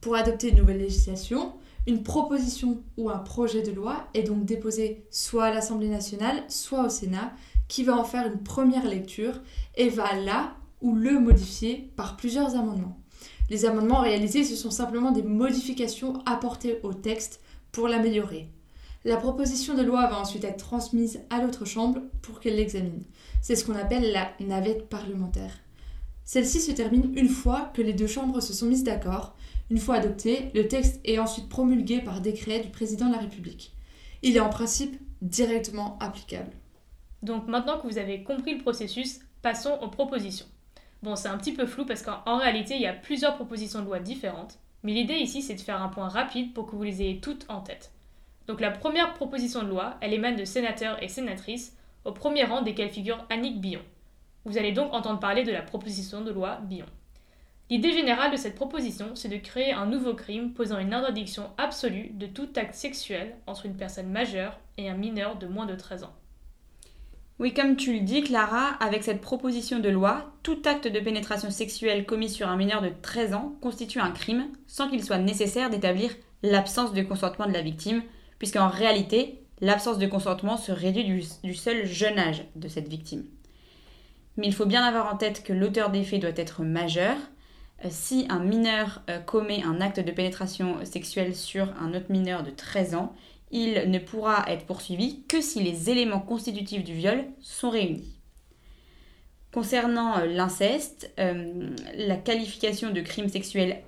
Pour 0.00 0.16
adopter 0.16 0.50
une 0.50 0.58
nouvelle 0.58 0.78
législation, 0.78 1.52
une 1.86 2.02
proposition 2.02 2.82
ou 2.96 3.10
un 3.10 3.18
projet 3.18 3.62
de 3.62 3.72
loi 3.72 4.08
est 4.14 4.22
donc 4.22 4.44
déposé 4.46 5.06
soit 5.10 5.44
à 5.44 5.54
l'Assemblée 5.54 5.88
nationale, 5.88 6.42
soit 6.48 6.86
au 6.86 6.88
Sénat, 6.88 7.32
qui 7.68 7.84
va 7.84 7.96
en 7.96 8.04
faire 8.04 8.26
une 8.26 8.42
première 8.42 8.86
lecture 8.86 9.40
et 9.76 9.88
va 9.88 10.14
là 10.14 10.56
ou 10.80 10.94
le 10.94 11.18
modifier 11.18 11.90
par 11.96 12.16
plusieurs 12.16 12.56
amendements. 12.56 12.98
Les 13.50 13.64
amendements 13.64 14.00
réalisés, 14.00 14.44
ce 14.44 14.56
sont 14.56 14.70
simplement 14.70 15.10
des 15.10 15.22
modifications 15.22 16.22
apportées 16.26 16.80
au 16.82 16.94
texte 16.94 17.40
pour 17.72 17.88
l'améliorer. 17.88 18.48
La 19.04 19.16
proposition 19.18 19.74
de 19.74 19.82
loi 19.82 20.06
va 20.06 20.18
ensuite 20.18 20.44
être 20.44 20.64
transmise 20.64 21.20
à 21.28 21.42
l'autre 21.42 21.66
chambre 21.66 22.00
pour 22.22 22.40
qu'elle 22.40 22.56
l'examine. 22.56 23.04
C'est 23.42 23.54
ce 23.54 23.64
qu'on 23.64 23.74
appelle 23.74 24.12
la 24.12 24.30
navette 24.40 24.88
parlementaire. 24.88 25.52
Celle-ci 26.24 26.60
se 26.60 26.72
termine 26.72 27.12
une 27.14 27.28
fois 27.28 27.70
que 27.74 27.82
les 27.82 27.92
deux 27.92 28.06
chambres 28.06 28.40
se 28.40 28.54
sont 28.54 28.64
mises 28.64 28.84
d'accord. 28.84 29.36
Une 29.70 29.78
fois 29.78 29.96
adopté, 29.96 30.50
le 30.54 30.68
texte 30.68 31.00
est 31.04 31.18
ensuite 31.18 31.50
promulgué 31.50 32.00
par 32.00 32.22
décret 32.22 32.60
du 32.60 32.70
président 32.70 33.08
de 33.08 33.12
la 33.12 33.20
République. 33.20 33.74
Il 34.22 34.36
est 34.36 34.40
en 34.40 34.48
principe 34.48 34.98
directement 35.20 35.98
applicable. 36.00 36.52
Donc 37.24 37.48
maintenant 37.48 37.78
que 37.78 37.86
vous 37.86 37.96
avez 37.96 38.22
compris 38.22 38.52
le 38.52 38.60
processus, 38.60 39.20
passons 39.40 39.78
aux 39.80 39.88
propositions. 39.88 40.44
Bon, 41.02 41.16
c'est 41.16 41.28
un 41.28 41.38
petit 41.38 41.54
peu 41.54 41.64
flou 41.64 41.86
parce 41.86 42.02
qu'en 42.02 42.36
réalité, 42.36 42.74
il 42.74 42.82
y 42.82 42.86
a 42.86 42.92
plusieurs 42.92 43.34
propositions 43.36 43.80
de 43.80 43.86
loi 43.86 43.98
différentes, 43.98 44.58
mais 44.82 44.92
l'idée 44.92 45.14
ici, 45.14 45.40
c'est 45.40 45.54
de 45.54 45.60
faire 45.62 45.80
un 45.80 45.88
point 45.88 46.10
rapide 46.10 46.52
pour 46.52 46.66
que 46.66 46.76
vous 46.76 46.82
les 46.82 47.00
ayez 47.00 47.20
toutes 47.20 47.46
en 47.48 47.62
tête. 47.62 47.92
Donc 48.46 48.60
la 48.60 48.70
première 48.70 49.14
proposition 49.14 49.62
de 49.62 49.68
loi, 49.68 49.96
elle 50.02 50.12
émane 50.12 50.36
de 50.36 50.44
sénateurs 50.44 51.02
et 51.02 51.08
sénatrices, 51.08 51.74
au 52.04 52.12
premier 52.12 52.44
rang 52.44 52.60
desquels 52.60 52.90
figure 52.90 53.24
Annick 53.30 53.58
Billon. 53.58 53.80
Vous 54.44 54.58
allez 54.58 54.72
donc 54.72 54.92
entendre 54.92 55.18
parler 55.18 55.44
de 55.44 55.52
la 55.52 55.62
proposition 55.62 56.20
de 56.20 56.30
loi 56.30 56.58
Billon. 56.64 56.84
L'idée 57.70 57.92
générale 57.92 58.32
de 58.32 58.36
cette 58.36 58.54
proposition, 58.54 59.14
c'est 59.14 59.30
de 59.30 59.38
créer 59.38 59.72
un 59.72 59.86
nouveau 59.86 60.12
crime 60.12 60.52
posant 60.52 60.78
une 60.78 60.92
interdiction 60.92 61.50
absolue 61.56 62.10
de 62.12 62.26
tout 62.26 62.50
acte 62.56 62.74
sexuel 62.74 63.34
entre 63.46 63.64
une 63.64 63.78
personne 63.78 64.10
majeure 64.10 64.58
et 64.76 64.90
un 64.90 64.94
mineur 64.94 65.36
de 65.36 65.46
moins 65.46 65.64
de 65.64 65.74
13 65.74 66.04
ans. 66.04 66.14
Oui, 67.40 67.52
comme 67.52 67.74
tu 67.74 67.92
le 67.94 68.00
dis, 68.00 68.22
Clara, 68.22 68.76
avec 68.78 69.02
cette 69.02 69.20
proposition 69.20 69.80
de 69.80 69.88
loi, 69.88 70.32
tout 70.44 70.62
acte 70.66 70.86
de 70.86 71.00
pénétration 71.00 71.50
sexuelle 71.50 72.06
commis 72.06 72.28
sur 72.28 72.48
un 72.48 72.56
mineur 72.56 72.80
de 72.80 72.92
13 73.02 73.34
ans 73.34 73.56
constitue 73.60 73.98
un 73.98 74.12
crime 74.12 74.46
sans 74.68 74.88
qu'il 74.88 75.02
soit 75.02 75.18
nécessaire 75.18 75.68
d'établir 75.68 76.12
l'absence 76.44 76.92
de 76.92 77.02
consentement 77.02 77.46
de 77.46 77.52
la 77.52 77.60
victime, 77.60 78.02
puisqu'en 78.38 78.68
réalité, 78.68 79.42
l'absence 79.60 79.98
de 79.98 80.06
consentement 80.06 80.56
se 80.56 80.70
réduit 80.70 81.26
du, 81.42 81.54
seul 81.54 81.86
jeune 81.86 82.20
âge 82.20 82.44
de 82.54 82.68
cette 82.68 82.88
victime. 82.88 83.24
Mais 84.36 84.46
il 84.46 84.54
faut 84.54 84.66
bien 84.66 84.84
avoir 84.84 85.12
en 85.12 85.16
tête 85.16 85.42
que 85.42 85.52
l'auteur 85.52 85.90
des 85.90 86.04
faits 86.04 86.20
doit 86.20 86.30
être 86.36 86.62
majeur. 86.62 87.16
Euh, 87.84 87.88
si 87.90 88.26
un 88.28 88.38
mineur 88.38 89.02
euh, 89.10 89.18
commet 89.18 89.64
un 89.64 89.80
acte 89.80 89.98
de 89.98 90.12
pénétration 90.12 90.84
sexuelle 90.84 91.34
sur 91.34 91.72
un 91.80 91.94
autre 91.94 92.10
mineur 92.10 92.44
de 92.44 92.50
13 92.50 92.94
ans, 92.94 93.12
il 93.54 93.88
ne 93.88 94.00
pourra 94.00 94.44
être 94.48 94.66
poursuivi 94.66 95.22
que 95.28 95.40
si 95.40 95.62
les 95.62 95.88
éléments 95.88 96.20
constitutifs 96.20 96.84
du 96.84 96.92
viol 96.92 97.24
sont 97.40 97.70
réunis. 97.70 98.18
Concernant 99.52 100.18
euh, 100.18 100.26
l'inceste, 100.26 101.12
euh, 101.20 101.70
la 101.96 102.16
qualification 102.16 102.90
de 102.90 103.00
crime 103.00 103.28
sexuel 103.28 103.84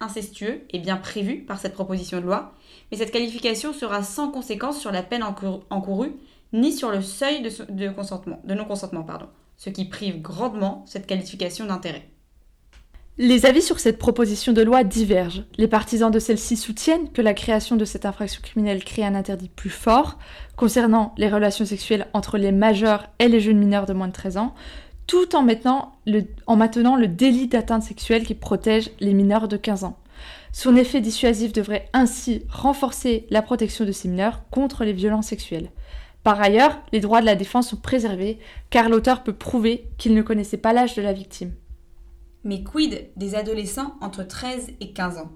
incestueux 0.00 0.66
est 0.70 0.78
bien 0.78 0.98
prévue 0.98 1.38
par 1.38 1.58
cette 1.58 1.72
proposition 1.72 2.18
de 2.18 2.26
loi, 2.26 2.52
mais 2.90 2.98
cette 2.98 3.10
qualification 3.10 3.72
sera 3.72 4.02
sans 4.02 4.30
conséquence 4.30 4.78
sur 4.78 4.92
la 4.92 5.02
peine 5.02 5.22
encourue 5.22 6.12
ni 6.52 6.72
sur 6.74 6.90
le 6.90 7.00
seuil 7.00 7.40
de, 7.40 7.88
consentement, 7.88 8.40
de 8.44 8.54
non-consentement, 8.54 9.06
ce 9.56 9.70
qui 9.70 9.86
prive 9.86 10.20
grandement 10.20 10.84
cette 10.86 11.06
qualification 11.06 11.64
d'intérêt. 11.64 12.06
Les 13.20 13.46
avis 13.46 13.62
sur 13.62 13.80
cette 13.80 13.98
proposition 13.98 14.52
de 14.52 14.62
loi 14.62 14.84
divergent. 14.84 15.42
Les 15.56 15.66
partisans 15.66 16.08
de 16.08 16.20
celle-ci 16.20 16.56
soutiennent 16.56 17.10
que 17.10 17.20
la 17.20 17.34
création 17.34 17.74
de 17.74 17.84
cette 17.84 18.06
infraction 18.06 18.40
criminelle 18.40 18.84
crée 18.84 19.04
un 19.04 19.16
interdit 19.16 19.48
plus 19.48 19.70
fort 19.70 20.20
concernant 20.54 21.16
les 21.18 21.28
relations 21.28 21.64
sexuelles 21.64 22.06
entre 22.12 22.38
les 22.38 22.52
majeurs 22.52 23.08
et 23.18 23.26
les 23.26 23.40
jeunes 23.40 23.58
mineurs 23.58 23.86
de 23.86 23.92
moins 23.92 24.06
de 24.06 24.12
13 24.12 24.36
ans, 24.36 24.54
tout 25.08 25.34
en, 25.34 25.42
maintenant 25.42 25.96
le, 26.06 27.06
délit 27.08 27.48
d'atteinte 27.48 27.82
sexuelle 27.82 28.24
qui 28.24 28.34
protège 28.34 28.90
les 29.00 29.14
mineurs 29.14 29.48
de 29.48 29.56
15 29.56 29.82
ans. 29.82 29.98
Son 30.52 30.76
effet 30.76 31.00
dissuasif 31.00 31.52
devrait 31.52 31.88
ainsi 31.92 32.44
renforcer 32.48 33.26
la 33.30 33.42
protection 33.42 33.84
de 33.84 33.90
ces 33.90 34.06
mineurs 34.06 34.42
contre 34.52 34.84
les 34.84 34.92
violences 34.92 35.26
sexuelles. 35.26 35.72
Par 36.22 36.40
ailleurs, 36.40 36.78
les 36.92 37.00
droits 37.00 37.20
de 37.20 37.26
la 37.26 37.34
défense 37.34 37.70
sont 37.70 37.78
préservés 37.78 38.38
car 38.70 38.88
l'auteur 38.88 39.24
peut 39.24 39.32
prouver 39.32 39.88
qu'il 39.98 40.14
ne 40.14 40.22
connaissait 40.22 40.56
pas 40.56 40.72
l'âge 40.72 40.94
de 40.94 41.02
la 41.02 41.12
victime. 41.12 41.50
Mais 42.44 42.62
quid 42.62 43.10
des 43.16 43.34
adolescents 43.34 43.96
entre 44.00 44.22
13 44.22 44.70
et 44.80 44.92
15 44.92 45.18
ans? 45.18 45.32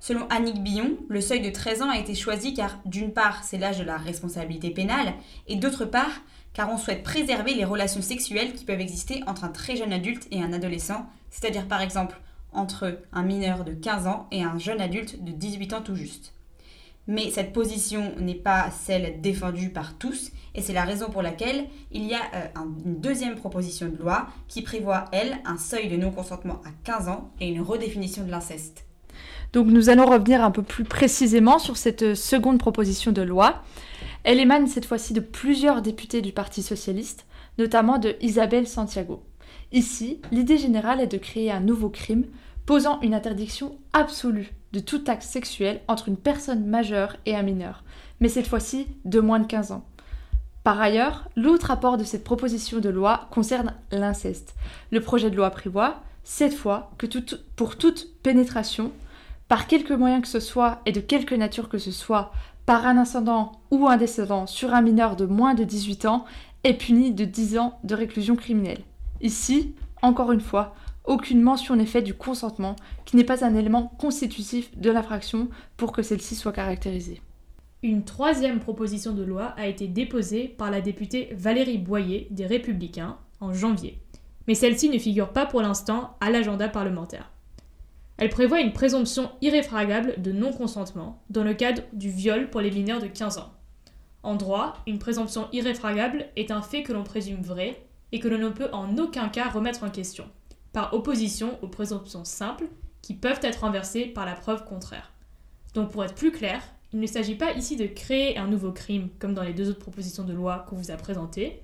Selon 0.00 0.26
Annick 0.28 0.62
Billon, 0.62 0.96
le 1.08 1.20
seuil 1.20 1.42
de 1.42 1.50
13 1.50 1.82
ans 1.82 1.90
a 1.90 1.98
été 1.98 2.14
choisi 2.14 2.54
car 2.54 2.78
d'une 2.86 3.12
part 3.12 3.44
c'est 3.44 3.58
l'âge 3.58 3.78
de 3.78 3.84
la 3.84 3.98
responsabilité 3.98 4.70
pénale 4.70 5.12
et 5.46 5.56
d'autre 5.56 5.84
part 5.84 6.22
car 6.54 6.72
on 6.72 6.78
souhaite 6.78 7.02
préserver 7.02 7.54
les 7.54 7.66
relations 7.66 8.00
sexuelles 8.00 8.54
qui 8.54 8.64
peuvent 8.64 8.80
exister 8.80 9.22
entre 9.26 9.44
un 9.44 9.50
très 9.50 9.76
jeune 9.76 9.92
adulte 9.92 10.26
et 10.30 10.42
un 10.42 10.52
adolescent, 10.52 11.06
c'est-à-dire 11.30 11.68
par 11.68 11.82
exemple 11.82 12.18
entre 12.52 12.98
un 13.12 13.22
mineur 13.22 13.64
de 13.64 13.72
15 13.72 14.06
ans 14.06 14.26
et 14.32 14.42
un 14.42 14.58
jeune 14.58 14.80
adulte 14.80 15.22
de 15.22 15.32
18 15.32 15.74
ans 15.74 15.82
tout 15.82 15.94
juste. 15.94 16.32
Mais 17.10 17.32
cette 17.32 17.52
position 17.52 18.12
n'est 18.20 18.36
pas 18.36 18.70
celle 18.70 19.20
défendue 19.20 19.70
par 19.70 19.98
tous, 19.98 20.30
et 20.54 20.62
c'est 20.62 20.72
la 20.72 20.84
raison 20.84 21.10
pour 21.10 21.22
laquelle 21.22 21.66
il 21.90 22.04
y 22.04 22.14
a 22.14 22.20
euh, 22.36 22.46
une 22.86 23.00
deuxième 23.00 23.34
proposition 23.34 23.88
de 23.88 23.96
loi 23.96 24.28
qui 24.46 24.62
prévoit, 24.62 25.06
elle, 25.10 25.38
un 25.44 25.58
seuil 25.58 25.88
de 25.88 25.96
non-consentement 25.96 26.60
à 26.64 26.70
15 26.84 27.08
ans 27.08 27.32
et 27.40 27.48
une 27.48 27.62
redéfinition 27.62 28.22
de 28.22 28.30
l'inceste. 28.30 28.86
Donc 29.52 29.66
nous 29.66 29.88
allons 29.88 30.06
revenir 30.06 30.44
un 30.44 30.52
peu 30.52 30.62
plus 30.62 30.84
précisément 30.84 31.58
sur 31.58 31.76
cette 31.76 32.02
euh, 32.02 32.14
seconde 32.14 32.58
proposition 32.60 33.10
de 33.10 33.22
loi. 33.22 33.64
Elle 34.22 34.38
émane 34.38 34.68
cette 34.68 34.86
fois-ci 34.86 35.12
de 35.12 35.18
plusieurs 35.18 35.82
députés 35.82 36.22
du 36.22 36.30
Parti 36.30 36.62
socialiste, 36.62 37.26
notamment 37.58 37.98
de 37.98 38.14
Isabelle 38.20 38.68
Santiago. 38.68 39.24
Ici, 39.72 40.20
l'idée 40.30 40.58
générale 40.58 41.00
est 41.00 41.08
de 41.08 41.18
créer 41.18 41.50
un 41.50 41.58
nouveau 41.58 41.88
crime 41.88 42.26
posant 42.66 43.00
une 43.00 43.14
interdiction 43.14 43.76
absolue 43.92 44.52
de 44.72 44.80
tout 44.80 45.02
acte 45.06 45.22
sexuel 45.22 45.80
entre 45.88 46.08
une 46.08 46.16
personne 46.16 46.66
majeure 46.66 47.16
et 47.26 47.36
un 47.36 47.42
mineur, 47.42 47.82
mais 48.20 48.28
cette 48.28 48.46
fois-ci 48.46 48.86
de 49.04 49.20
moins 49.20 49.40
de 49.40 49.46
15 49.46 49.72
ans. 49.72 49.84
Par 50.62 50.80
ailleurs, 50.80 51.28
l'autre 51.36 51.70
apport 51.70 51.96
de 51.96 52.04
cette 52.04 52.24
proposition 52.24 52.80
de 52.80 52.90
loi 52.90 53.28
concerne 53.30 53.74
l'inceste. 53.90 54.54
Le 54.90 55.00
projet 55.00 55.30
de 55.30 55.36
loi 55.36 55.50
prévoit, 55.50 56.02
cette 56.22 56.54
fois, 56.54 56.90
que 56.98 57.06
pour 57.56 57.76
toute 57.76 58.08
pénétration, 58.22 58.92
par 59.48 59.66
quelque 59.66 59.94
moyen 59.94 60.20
que 60.20 60.28
ce 60.28 60.38
soit 60.38 60.80
et 60.86 60.92
de 60.92 61.00
quelque 61.00 61.34
nature 61.34 61.68
que 61.68 61.78
ce 61.78 61.90
soit, 61.90 62.30
par 62.66 62.86
un 62.86 62.98
ascendant 62.98 63.52
ou 63.70 63.88
un 63.88 63.96
descendant 63.96 64.46
sur 64.46 64.74
un 64.74 64.82
mineur 64.82 65.16
de 65.16 65.24
moins 65.24 65.54
de 65.54 65.64
18 65.64 66.04
ans, 66.04 66.24
est 66.62 66.74
puni 66.74 67.12
de 67.12 67.24
10 67.24 67.58
ans 67.58 67.78
de 67.82 67.94
réclusion 67.94 68.36
criminelle. 68.36 68.82
Ici, 69.22 69.74
encore 70.02 70.30
une 70.30 70.40
fois, 70.40 70.74
aucune 71.04 71.42
mention 71.42 71.76
n'est 71.76 71.86
faite 71.86 72.04
du 72.04 72.14
consentement, 72.14 72.76
qui 73.04 73.16
n'est 73.16 73.24
pas 73.24 73.44
un 73.44 73.54
élément 73.54 73.92
constitutif 73.98 74.76
de 74.76 74.90
l'infraction 74.90 75.48
pour 75.76 75.92
que 75.92 76.02
celle-ci 76.02 76.36
soit 76.36 76.52
caractérisée. 76.52 77.20
Une 77.82 78.04
troisième 78.04 78.60
proposition 78.60 79.12
de 79.12 79.22
loi 79.22 79.54
a 79.56 79.66
été 79.66 79.88
déposée 79.88 80.48
par 80.48 80.70
la 80.70 80.82
députée 80.82 81.30
Valérie 81.32 81.78
Boyer 81.78 82.28
des 82.30 82.46
Républicains 82.46 83.16
en 83.40 83.54
janvier, 83.54 84.02
mais 84.46 84.54
celle-ci 84.54 84.90
ne 84.90 84.98
figure 84.98 85.32
pas 85.32 85.46
pour 85.46 85.62
l'instant 85.62 86.16
à 86.20 86.30
l'agenda 86.30 86.68
parlementaire. 86.68 87.30
Elle 88.18 88.28
prévoit 88.28 88.60
une 88.60 88.74
présomption 88.74 89.30
irréfragable 89.40 90.20
de 90.20 90.30
non-consentement 90.30 91.22
dans 91.30 91.42
le 91.42 91.54
cadre 91.54 91.82
du 91.94 92.10
viol 92.10 92.50
pour 92.50 92.60
les 92.60 92.70
mineurs 92.70 93.00
de 93.00 93.06
15 93.06 93.38
ans. 93.38 93.50
En 94.22 94.34
droit, 94.34 94.74
une 94.86 94.98
présomption 94.98 95.48
irréfragable 95.52 96.26
est 96.36 96.50
un 96.50 96.60
fait 96.60 96.82
que 96.82 96.92
l'on 96.92 97.02
présume 97.02 97.40
vrai 97.40 97.82
et 98.12 98.20
que 98.20 98.28
l'on 98.28 98.36
ne 98.36 98.50
peut 98.50 98.68
en 98.72 98.98
aucun 98.98 99.30
cas 99.30 99.48
remettre 99.48 99.84
en 99.84 99.90
question, 99.90 100.28
par 100.72 100.94
opposition 100.94 101.58
aux 101.62 101.68
présomptions 101.68 102.24
simples 102.24 102.68
qui 103.02 103.14
peuvent 103.14 103.40
être 103.42 103.60
renversées 103.60 104.06
par 104.06 104.26
la 104.26 104.34
preuve 104.34 104.64
contraire. 104.64 105.12
Donc 105.74 105.90
pour 105.90 106.04
être 106.04 106.14
plus 106.14 106.32
clair, 106.32 106.62
il 106.92 107.00
ne 107.00 107.06
s'agit 107.06 107.36
pas 107.36 107.52
ici 107.52 107.76
de 107.76 107.86
créer 107.86 108.36
un 108.36 108.46
nouveau 108.46 108.72
crime 108.72 109.08
comme 109.18 109.34
dans 109.34 109.42
les 109.42 109.52
deux 109.52 109.70
autres 109.70 109.78
propositions 109.78 110.24
de 110.24 110.32
loi 110.32 110.66
qu'on 110.68 110.76
vous 110.76 110.90
a 110.90 110.96
présentées, 110.96 111.62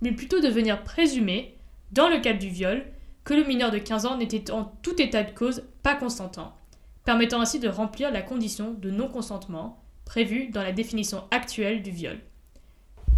mais 0.00 0.12
plutôt 0.12 0.40
de 0.40 0.48
venir 0.48 0.82
présumer, 0.82 1.56
dans 1.92 2.08
le 2.08 2.20
cadre 2.20 2.40
du 2.40 2.48
viol, 2.48 2.84
que 3.24 3.34
le 3.34 3.44
mineur 3.44 3.70
de 3.70 3.78
15 3.78 4.06
ans 4.06 4.16
n'était 4.16 4.50
en 4.50 4.64
tout 4.82 5.00
état 5.00 5.22
de 5.22 5.30
cause 5.30 5.62
pas 5.82 5.94
consentant, 5.94 6.54
permettant 7.04 7.40
ainsi 7.40 7.60
de 7.60 7.68
remplir 7.68 8.10
la 8.10 8.22
condition 8.22 8.74
de 8.74 8.90
non-consentement 8.90 9.82
prévue 10.04 10.48
dans 10.48 10.62
la 10.62 10.72
définition 10.72 11.24
actuelle 11.30 11.82
du 11.82 11.90
viol. 11.90 12.18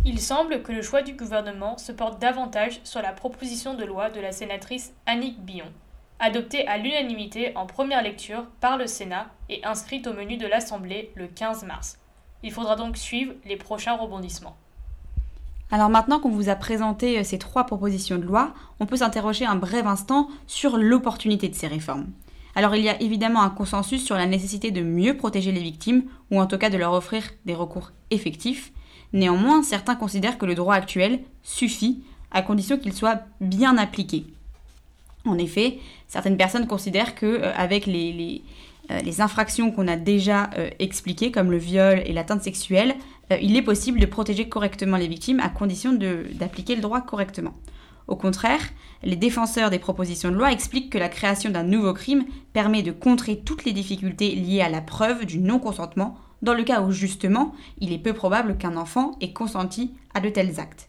Il 0.04 0.20
semble 0.20 0.62
que 0.62 0.72
le 0.72 0.82
choix 0.82 1.02
du 1.02 1.14
gouvernement 1.14 1.76
se 1.76 1.92
porte 1.92 2.20
davantage 2.20 2.80
sur 2.84 3.02
la 3.02 3.12
proposition 3.12 3.74
de 3.74 3.84
loi 3.84 4.10
de 4.10 4.20
la 4.20 4.32
sénatrice 4.32 4.92
Annick 5.06 5.40
Billon, 5.44 5.72
adoptée 6.18 6.66
à 6.66 6.78
l'unanimité 6.78 7.52
en 7.56 7.66
première 7.66 8.02
lecture 8.02 8.46
par 8.60 8.78
le 8.78 8.86
Sénat 8.86 9.26
et 9.48 9.64
inscrite 9.64 10.06
au 10.06 10.14
menu 10.14 10.36
de 10.36 10.46
l'Assemblée 10.46 11.10
le 11.14 11.26
15 11.26 11.64
mars. 11.64 11.98
Il 12.42 12.52
faudra 12.52 12.76
donc 12.76 12.96
suivre 12.96 13.34
les 13.44 13.56
prochains 13.56 13.96
rebondissements. 13.96 14.56
Alors 15.70 15.90
maintenant 15.90 16.18
qu'on 16.18 16.30
vous 16.30 16.48
a 16.48 16.54
présenté 16.54 17.18
euh, 17.18 17.24
ces 17.24 17.38
trois 17.38 17.64
propositions 17.64 18.16
de 18.16 18.22
loi, 18.22 18.54
on 18.80 18.86
peut 18.86 18.96
s'interroger 18.96 19.44
un 19.44 19.56
bref 19.56 19.84
instant 19.84 20.28
sur 20.46 20.78
l'opportunité 20.78 21.48
de 21.48 21.54
ces 21.54 21.66
réformes. 21.66 22.06
Alors 22.54 22.74
il 22.74 22.82
y 22.82 22.88
a 22.88 23.00
évidemment 23.02 23.42
un 23.42 23.50
consensus 23.50 24.02
sur 24.02 24.16
la 24.16 24.26
nécessité 24.26 24.70
de 24.70 24.80
mieux 24.80 25.16
protéger 25.16 25.52
les 25.52 25.62
victimes, 25.62 26.04
ou 26.30 26.40
en 26.40 26.46
tout 26.46 26.56
cas 26.56 26.70
de 26.70 26.78
leur 26.78 26.92
offrir 26.92 27.22
des 27.44 27.54
recours 27.54 27.92
effectifs. 28.10 28.72
Néanmoins, 29.12 29.62
certains 29.62 29.96
considèrent 29.96 30.38
que 30.38 30.46
le 30.46 30.54
droit 30.54 30.74
actuel 30.74 31.20
suffit, 31.42 32.02
à 32.30 32.42
condition 32.42 32.78
qu'il 32.78 32.92
soit 32.92 33.22
bien 33.40 33.78
appliqué. 33.78 34.26
En 35.24 35.38
effet, 35.38 35.78
certaines 36.06 36.36
personnes 36.36 36.66
considèrent 36.66 37.14
que 37.14 37.26
euh, 37.26 37.52
avec 37.54 37.86
les, 37.86 38.42
euh, 38.90 39.00
les 39.00 39.20
infractions 39.20 39.70
qu'on 39.70 39.88
a 39.88 39.96
déjà 39.96 40.50
expliquées, 40.78 41.32
comme 41.32 41.50
le 41.50 41.58
viol 41.58 42.02
et 42.04 42.12
l'atteinte 42.12 42.42
sexuelle, 42.42 42.96
euh, 43.32 43.36
il 43.40 43.56
est 43.56 43.62
possible 43.62 44.00
de 44.00 44.06
protéger 44.06 44.48
correctement 44.48 44.96
les 44.96 45.08
victimes 45.08 45.40
à 45.40 45.48
condition 45.48 45.92
d'appliquer 45.92 46.74
le 46.74 46.82
droit 46.82 47.00
correctement. 47.00 47.54
Au 48.06 48.16
contraire, 48.16 48.60
les 49.02 49.16
défenseurs 49.16 49.70
des 49.70 49.78
propositions 49.78 50.30
de 50.30 50.36
loi 50.36 50.50
expliquent 50.50 50.90
que 50.90 50.98
la 50.98 51.10
création 51.10 51.50
d'un 51.50 51.62
nouveau 51.62 51.92
crime 51.92 52.24
permet 52.54 52.82
de 52.82 52.90
contrer 52.90 53.40
toutes 53.44 53.64
les 53.64 53.72
difficultés 53.72 54.34
liées 54.34 54.62
à 54.62 54.70
la 54.70 54.80
preuve 54.80 55.26
du 55.26 55.38
non-consentement, 55.38 56.16
dans 56.42 56.54
le 56.54 56.64
cas 56.64 56.80
où 56.82 56.90
justement 56.90 57.54
il 57.80 57.92
est 57.92 57.98
peu 57.98 58.12
probable 58.12 58.56
qu'un 58.56 58.76
enfant 58.76 59.16
ait 59.20 59.32
consenti 59.32 59.94
à 60.14 60.20
de 60.20 60.28
tels 60.28 60.60
actes. 60.60 60.88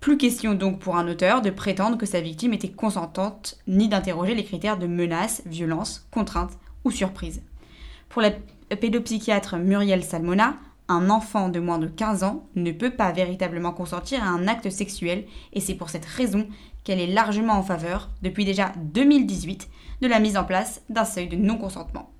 Plus 0.00 0.16
question 0.16 0.54
donc 0.54 0.78
pour 0.78 0.96
un 0.96 1.08
auteur 1.08 1.42
de 1.42 1.50
prétendre 1.50 1.98
que 1.98 2.06
sa 2.06 2.20
victime 2.20 2.52
était 2.52 2.70
consentante, 2.70 3.58
ni 3.66 3.88
d'interroger 3.88 4.34
les 4.34 4.44
critères 4.44 4.78
de 4.78 4.86
menace, 4.86 5.42
violence, 5.44 6.06
contrainte 6.10 6.52
ou 6.84 6.90
surprise. 6.90 7.42
Pour 8.08 8.22
la 8.22 8.30
pédopsychiatre 8.76 9.56
Muriel 9.56 10.04
Salmona, 10.04 10.56
un 10.88 11.10
enfant 11.10 11.48
de 11.48 11.60
moins 11.60 11.78
de 11.78 11.88
15 11.88 12.22
ans 12.22 12.46
ne 12.54 12.72
peut 12.72 12.90
pas 12.90 13.12
véritablement 13.12 13.72
consentir 13.72 14.22
à 14.22 14.28
un 14.28 14.46
acte 14.48 14.70
sexuel 14.70 15.26
et 15.52 15.60
c'est 15.60 15.74
pour 15.74 15.90
cette 15.90 16.06
raison 16.06 16.46
qu'elle 16.84 17.00
est 17.00 17.06
largement 17.12 17.54
en 17.54 17.62
faveur, 17.62 18.08
depuis 18.22 18.44
déjà 18.44 18.72
2018, 18.76 19.68
de 20.00 20.08
la 20.08 20.20
mise 20.20 20.36
en 20.36 20.44
place 20.44 20.80
d'un 20.88 21.04
seuil 21.04 21.28
de 21.28 21.36
non-consentement. 21.36 22.10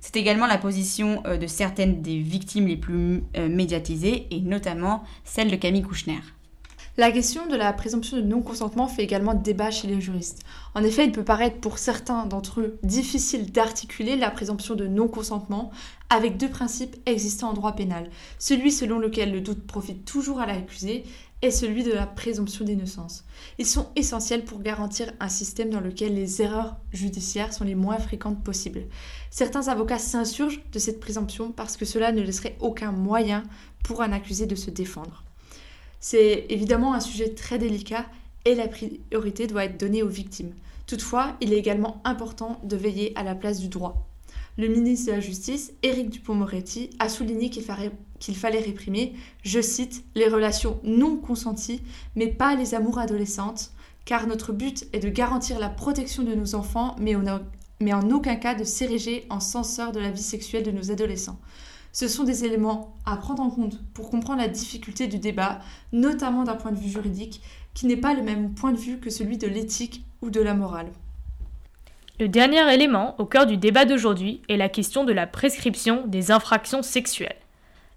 C'est 0.00 0.16
également 0.16 0.46
la 0.46 0.58
position 0.58 1.22
euh, 1.26 1.36
de 1.36 1.46
certaines 1.46 2.00
des 2.00 2.18
victimes 2.18 2.66
les 2.66 2.76
plus 2.76 3.22
euh, 3.36 3.48
médiatisées 3.48 4.26
et 4.30 4.40
notamment 4.40 5.04
celle 5.24 5.50
de 5.50 5.56
Camille 5.56 5.82
Kouchner. 5.82 6.20
La 7.00 7.12
question 7.12 7.46
de 7.46 7.56
la 7.56 7.72
présomption 7.72 8.18
de 8.18 8.22
non-consentement 8.22 8.86
fait 8.86 9.02
également 9.02 9.32
débat 9.32 9.70
chez 9.70 9.88
les 9.88 10.02
juristes. 10.02 10.42
En 10.74 10.84
effet, 10.84 11.06
il 11.06 11.12
peut 11.12 11.24
paraître 11.24 11.58
pour 11.58 11.78
certains 11.78 12.26
d'entre 12.26 12.60
eux 12.60 12.78
difficile 12.82 13.50
d'articuler 13.50 14.16
la 14.16 14.30
présomption 14.30 14.74
de 14.74 14.86
non-consentement 14.86 15.70
avec 16.10 16.36
deux 16.36 16.50
principes 16.50 16.96
existants 17.06 17.48
en 17.48 17.54
droit 17.54 17.74
pénal. 17.74 18.10
Celui 18.38 18.70
selon 18.70 18.98
lequel 18.98 19.32
le 19.32 19.40
doute 19.40 19.66
profite 19.66 20.04
toujours 20.04 20.40
à 20.40 20.46
l'accusé 20.46 21.04
et 21.40 21.50
celui 21.50 21.84
de 21.84 21.92
la 21.92 22.06
présomption 22.06 22.66
d'innocence. 22.66 23.24
Ils 23.56 23.64
sont 23.64 23.88
essentiels 23.96 24.44
pour 24.44 24.60
garantir 24.60 25.10
un 25.20 25.30
système 25.30 25.70
dans 25.70 25.80
lequel 25.80 26.14
les 26.14 26.42
erreurs 26.42 26.76
judiciaires 26.92 27.54
sont 27.54 27.64
les 27.64 27.74
moins 27.74 27.98
fréquentes 27.98 28.44
possibles. 28.44 28.84
Certains 29.30 29.68
avocats 29.68 29.98
s'insurgent 29.98 30.60
de 30.70 30.78
cette 30.78 31.00
présomption 31.00 31.50
parce 31.50 31.78
que 31.78 31.86
cela 31.86 32.12
ne 32.12 32.20
laisserait 32.20 32.58
aucun 32.60 32.92
moyen 32.92 33.44
pour 33.82 34.02
un 34.02 34.12
accusé 34.12 34.44
de 34.44 34.54
se 34.54 34.68
défendre. 34.68 35.24
C'est 36.00 36.46
évidemment 36.48 36.94
un 36.94 37.00
sujet 37.00 37.34
très 37.34 37.58
délicat 37.58 38.06
et 38.46 38.54
la 38.54 38.68
priorité 38.68 39.46
doit 39.46 39.66
être 39.66 39.78
donnée 39.78 40.02
aux 40.02 40.08
victimes. 40.08 40.54
Toutefois, 40.86 41.36
il 41.40 41.52
est 41.52 41.58
également 41.58 42.00
important 42.04 42.58
de 42.64 42.74
veiller 42.74 43.12
à 43.16 43.22
la 43.22 43.34
place 43.34 43.60
du 43.60 43.68
droit. 43.68 44.06
Le 44.56 44.68
ministre 44.68 45.06
de 45.06 45.12
la 45.12 45.20
Justice, 45.20 45.72
Éric 45.82 46.10
Dupont-Moretti, 46.10 46.90
a 46.98 47.08
souligné 47.08 47.50
qu'il 47.50 47.62
fallait, 47.62 48.60
réprimer, 48.60 49.12
je 49.42 49.60
cite, 49.60 50.04
les 50.14 50.28
relations 50.28 50.80
non 50.82 51.16
consenties, 51.16 51.82
mais 52.16 52.26
pas 52.26 52.56
les 52.56 52.74
amours 52.74 52.98
adolescentes, 52.98 53.72
car 54.04 54.26
notre 54.26 54.52
but 54.52 54.86
est 54.92 54.98
de 54.98 55.08
garantir 55.08 55.58
la 55.58 55.68
protection 55.68 56.24
de 56.24 56.34
nos 56.34 56.54
enfants, 56.54 56.96
mais, 56.98 57.14
en 57.14 58.10
aucun 58.10 58.36
cas 58.36 58.54
de 58.54 58.64
s'ériger 58.64 59.26
en 59.30 59.40
censeur 59.40 59.92
de 59.92 60.00
la 60.00 60.10
vie 60.10 60.22
sexuelle 60.22 60.64
de 60.64 60.72
nos 60.72 60.90
adolescents. 60.90 61.38
Ce 61.92 62.06
sont 62.06 62.24
des 62.24 62.44
éléments 62.44 62.94
à 63.04 63.16
prendre 63.16 63.42
en 63.42 63.50
compte 63.50 63.78
pour 63.94 64.10
comprendre 64.10 64.40
la 64.40 64.48
difficulté 64.48 65.06
du 65.08 65.18
débat, 65.18 65.60
notamment 65.92 66.44
d'un 66.44 66.54
point 66.54 66.70
de 66.70 66.78
vue 66.78 66.88
juridique, 66.88 67.42
qui 67.74 67.86
n'est 67.86 67.96
pas 67.96 68.14
le 68.14 68.22
même 68.22 68.54
point 68.54 68.72
de 68.72 68.78
vue 68.78 68.98
que 68.98 69.10
celui 69.10 69.38
de 69.38 69.48
l'éthique 69.48 70.04
ou 70.22 70.30
de 70.30 70.40
la 70.40 70.54
morale. 70.54 70.90
Le 72.20 72.28
dernier 72.28 72.72
élément 72.72 73.14
au 73.18 73.24
cœur 73.24 73.46
du 73.46 73.56
débat 73.56 73.86
d'aujourd'hui 73.86 74.42
est 74.48 74.56
la 74.56 74.68
question 74.68 75.04
de 75.04 75.12
la 75.12 75.26
prescription 75.26 76.06
des 76.06 76.30
infractions 76.30 76.82
sexuelles. 76.82 77.36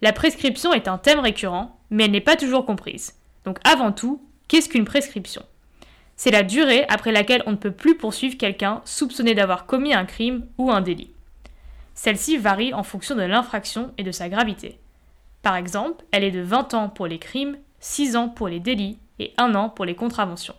La 0.01 0.13
prescription 0.13 0.73
est 0.73 0.87
un 0.87 0.97
thème 0.97 1.19
récurrent, 1.19 1.77
mais 1.89 2.05
elle 2.05 2.11
n'est 2.11 2.21
pas 2.21 2.35
toujours 2.35 2.65
comprise. 2.65 3.13
Donc 3.45 3.59
avant 3.63 3.91
tout, 3.91 4.21
qu'est-ce 4.47 4.69
qu'une 4.69 4.85
prescription? 4.85 5.43
C'est 6.15 6.31
la 6.31 6.43
durée 6.43 6.85
après 6.89 7.11
laquelle 7.11 7.43
on 7.45 7.51
ne 7.51 7.57
peut 7.57 7.71
plus 7.71 7.97
poursuivre 7.97 8.37
quelqu'un 8.37 8.81
soupçonné 8.85 9.35
d'avoir 9.35 9.65
commis 9.65 9.93
un 9.93 10.05
crime 10.05 10.45
ou 10.57 10.71
un 10.71 10.81
délit. 10.81 11.12
Celle-ci 11.93 12.37
varie 12.37 12.73
en 12.73 12.83
fonction 12.83 13.15
de 13.15 13.21
l'infraction 13.21 13.93
et 13.97 14.03
de 14.03 14.11
sa 14.11 14.29
gravité. 14.29 14.79
Par 15.41 15.55
exemple, 15.55 16.03
elle 16.11 16.23
est 16.23 16.31
de 16.31 16.41
20 16.41 16.73
ans 16.73 16.89
pour 16.89 17.07
les 17.07 17.19
crimes, 17.19 17.57
6 17.79 18.15
ans 18.15 18.29
pour 18.29 18.47
les 18.47 18.59
délits 18.59 18.97
et 19.19 19.33
1 19.37 19.55
an 19.55 19.69
pour 19.69 19.85
les 19.85 19.95
contraventions. 19.95 20.55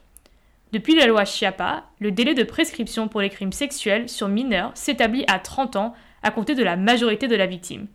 Depuis 0.72 0.94
la 0.94 1.06
loi 1.06 1.24
Chiappa, 1.24 1.84
le 2.00 2.10
délai 2.10 2.34
de 2.34 2.42
prescription 2.42 3.08
pour 3.08 3.20
les 3.20 3.30
crimes 3.30 3.52
sexuels 3.52 4.08
sur 4.08 4.28
mineurs 4.28 4.72
s'établit 4.74 5.24
à 5.28 5.38
30 5.38 5.76
ans 5.76 5.94
à 6.22 6.30
compter 6.30 6.54
de 6.54 6.64
la 6.64 6.76
majorité 6.76 7.28
de 7.28 7.36
la 7.36 7.46
victime. 7.46 7.86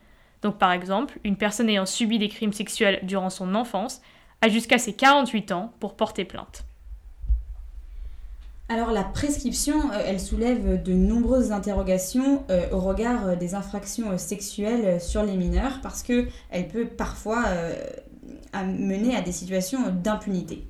Donc 0.41 0.57
par 0.57 0.71
exemple, 0.71 1.19
une 1.23 1.35
personne 1.35 1.69
ayant 1.69 1.85
subi 1.85 2.17
des 2.19 2.29
crimes 2.29 2.53
sexuels 2.53 2.99
durant 3.03 3.29
son 3.29 3.53
enfance 3.55 4.01
a 4.41 4.47
jusqu'à 4.47 4.77
ses 4.77 4.95
48 4.95 5.51
ans 5.51 5.73
pour 5.79 5.95
porter 5.95 6.23
plainte. 6.23 6.63
Alors 8.71 8.91
la 8.91 9.03
prescription, 9.03 9.91
euh, 9.91 10.03
elle 10.05 10.19
soulève 10.19 10.83
de 10.83 10.93
nombreuses 10.93 11.51
interrogations 11.51 12.43
euh, 12.51 12.69
au 12.71 12.79
regard 12.79 13.29
euh, 13.29 13.35
des 13.35 13.55
infractions 13.55 14.15
sexuelles 14.19 15.01
sur 15.01 15.23
les 15.23 15.35
mineurs 15.37 15.79
parce 15.81 16.03
qu'elle 16.03 16.67
peut 16.71 16.85
parfois 16.85 17.45
mener 18.53 19.15
à 19.15 19.21
des 19.21 19.31
situations 19.31 19.79
d'impunité. 19.91 20.67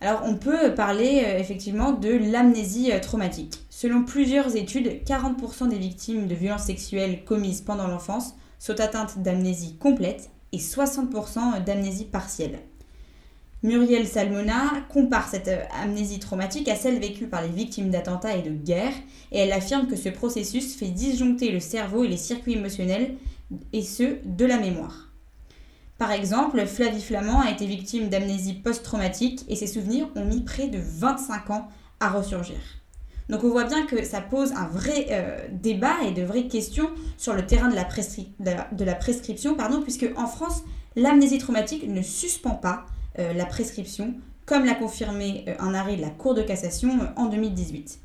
Alors 0.00 0.22
on 0.26 0.36
peut 0.36 0.74
parler 0.74 1.24
effectivement 1.38 1.90
de 1.90 2.10
l'amnésie 2.10 2.92
traumatique. 3.02 3.64
Selon 3.68 4.04
plusieurs 4.04 4.54
études, 4.54 5.02
40% 5.04 5.68
des 5.68 5.78
victimes 5.78 6.28
de 6.28 6.36
violences 6.36 6.66
sexuelles 6.66 7.24
commises 7.24 7.62
pendant 7.62 7.88
l'enfance 7.88 8.36
sont 8.60 8.78
atteintes 8.78 9.18
d'amnésie 9.18 9.76
complète 9.76 10.30
et 10.52 10.58
60% 10.58 11.64
d'amnésie 11.64 12.04
partielle. 12.04 12.60
Muriel 13.64 14.06
Salmona 14.06 14.86
compare 14.88 15.28
cette 15.28 15.48
euh, 15.48 15.64
amnésie 15.82 16.20
traumatique 16.20 16.68
à 16.68 16.76
celle 16.76 17.00
vécue 17.00 17.26
par 17.26 17.42
les 17.42 17.48
victimes 17.48 17.90
d'attentats 17.90 18.36
et 18.36 18.42
de 18.42 18.52
guerre, 18.52 18.92
et 19.32 19.38
elle 19.40 19.52
affirme 19.52 19.88
que 19.88 19.96
ce 19.96 20.08
processus 20.08 20.76
fait 20.76 20.90
disjoncter 20.90 21.50
le 21.50 21.58
cerveau 21.58 22.04
et 22.04 22.08
les 22.08 22.16
circuits 22.16 22.52
émotionnels, 22.52 23.16
et 23.72 23.82
ceux 23.82 24.20
de 24.24 24.44
la 24.44 24.58
mémoire. 24.58 25.10
Par 25.98 26.12
exemple, 26.12 26.64
Flavie 26.66 27.02
Flamand 27.02 27.40
a 27.40 27.50
été 27.50 27.66
victime 27.66 28.08
d'amnésie 28.08 28.54
post-traumatique 28.54 29.44
et 29.48 29.56
ses 29.56 29.66
souvenirs 29.66 30.08
ont 30.14 30.24
mis 30.24 30.42
près 30.42 30.68
de 30.68 30.78
25 30.80 31.50
ans 31.50 31.68
à 31.98 32.10
ressurgir. 32.10 32.58
Donc 33.28 33.42
on 33.42 33.50
voit 33.50 33.64
bien 33.64 33.84
que 33.84 34.04
ça 34.04 34.20
pose 34.20 34.52
un 34.52 34.68
vrai 34.68 35.06
euh, 35.10 35.48
débat 35.50 35.96
et 36.06 36.12
de 36.12 36.22
vraies 36.22 36.46
questions 36.46 36.88
sur 37.16 37.34
le 37.34 37.44
terrain 37.44 37.68
de 37.68 37.74
la, 37.74 38.68
de 38.70 38.84
la 38.84 38.94
prescription, 38.94 39.56
pardon, 39.56 39.82
puisque 39.82 40.06
en 40.16 40.28
France, 40.28 40.62
l'amnésie 40.94 41.38
traumatique 41.38 41.88
ne 41.88 42.02
suspend 42.02 42.54
pas 42.54 42.86
la 43.18 43.46
prescription, 43.46 44.14
comme 44.48 44.64
l'a 44.64 44.74
confirmé 44.74 45.44
euh, 45.46 45.54
un 45.58 45.74
arrêt 45.74 45.96
de 45.96 46.00
la 46.00 46.10
Cour 46.10 46.34
de 46.34 46.42
cassation 46.42 46.98
en 47.16 47.26
2018. 47.26 48.00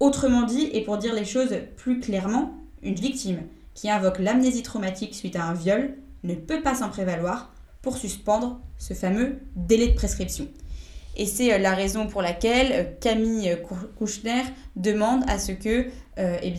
Autrement 0.00 0.42
dit, 0.42 0.70
et 0.72 0.82
pour 0.82 0.96
dire 0.96 1.14
les 1.14 1.26
choses 1.26 1.54
plus 1.76 2.00
clairement, 2.00 2.54
une 2.82 2.94
victime 2.94 3.42
qui 3.74 3.90
invoque 3.90 4.18
l'amnésie 4.18 4.62
traumatique 4.62 5.14
suite 5.14 5.36
à 5.36 5.44
un 5.44 5.54
viol 5.54 5.94
ne 6.22 6.34
peut 6.34 6.62
pas 6.62 6.74
s'en 6.74 6.88
prévaloir 6.88 7.52
pour 7.82 7.98
suspendre 7.98 8.60
ce 8.78 8.94
fameux 8.94 9.40
délai 9.56 9.88
de 9.88 9.94
prescription. 9.94 10.48
Et 11.16 11.26
c'est 11.26 11.52
euh, 11.52 11.58
la 11.58 11.74
raison 11.74 12.06
pour 12.06 12.22
laquelle 12.22 12.72
euh, 12.72 12.84
Camille 13.00 13.50
euh, 13.50 13.56
Kouchner 13.98 14.42
demande 14.76 15.22
à 15.28 15.38
ce 15.38 15.52
que, 15.52 15.88
eh 16.16 16.54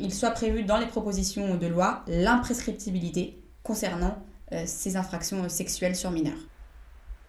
il 0.00 0.14
soit 0.14 0.30
prévu 0.30 0.62
dans 0.62 0.78
les 0.78 0.86
propositions 0.86 1.56
de 1.56 1.66
loi 1.66 2.04
l'imprescriptibilité 2.06 3.42
concernant 3.62 4.16
ces 4.64 4.96
infractions 4.96 5.48
sexuelles 5.48 5.96
sur 5.96 6.12
mineurs. 6.12 6.38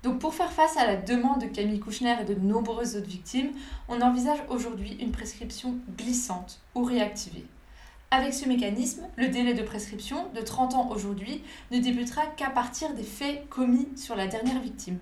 Donc 0.04 0.20
pour 0.20 0.34
faire 0.34 0.52
face 0.52 0.78
à 0.78 0.86
la 0.86 0.96
demande 0.96 1.42
de 1.42 1.48
Camille 1.48 1.80
Kouchner 1.80 2.16
et 2.22 2.26
de 2.26 2.36
nombreuses 2.36 2.96
autres 2.96 3.08
victimes, 3.08 3.52
on 3.90 4.02
envisage 4.02 4.40
aujourd'hui 4.50 4.98
une 5.00 5.12
prescription 5.12 5.78
glissante 5.98 6.62
ou 6.76 6.84
réactivée. 6.84 7.46
Avec 8.10 8.34
ce 8.34 8.48
mécanisme, 8.48 9.06
le 9.18 9.28
délai 9.28 9.54
de 9.54 9.64
prescription 9.64 10.30
de 10.34 10.42
30 10.42 10.76
ans 10.76 10.90
aujourd'hui 10.92 11.44
ne 11.72 11.80
débutera 11.80 12.26
qu'à 12.26 12.50
partir 12.50 12.94
des 12.94 13.04
faits 13.04 13.50
commis 13.50 13.90
sur 13.98 14.16
la 14.16 14.28
dernière 14.28 14.62
victime. 14.62 15.00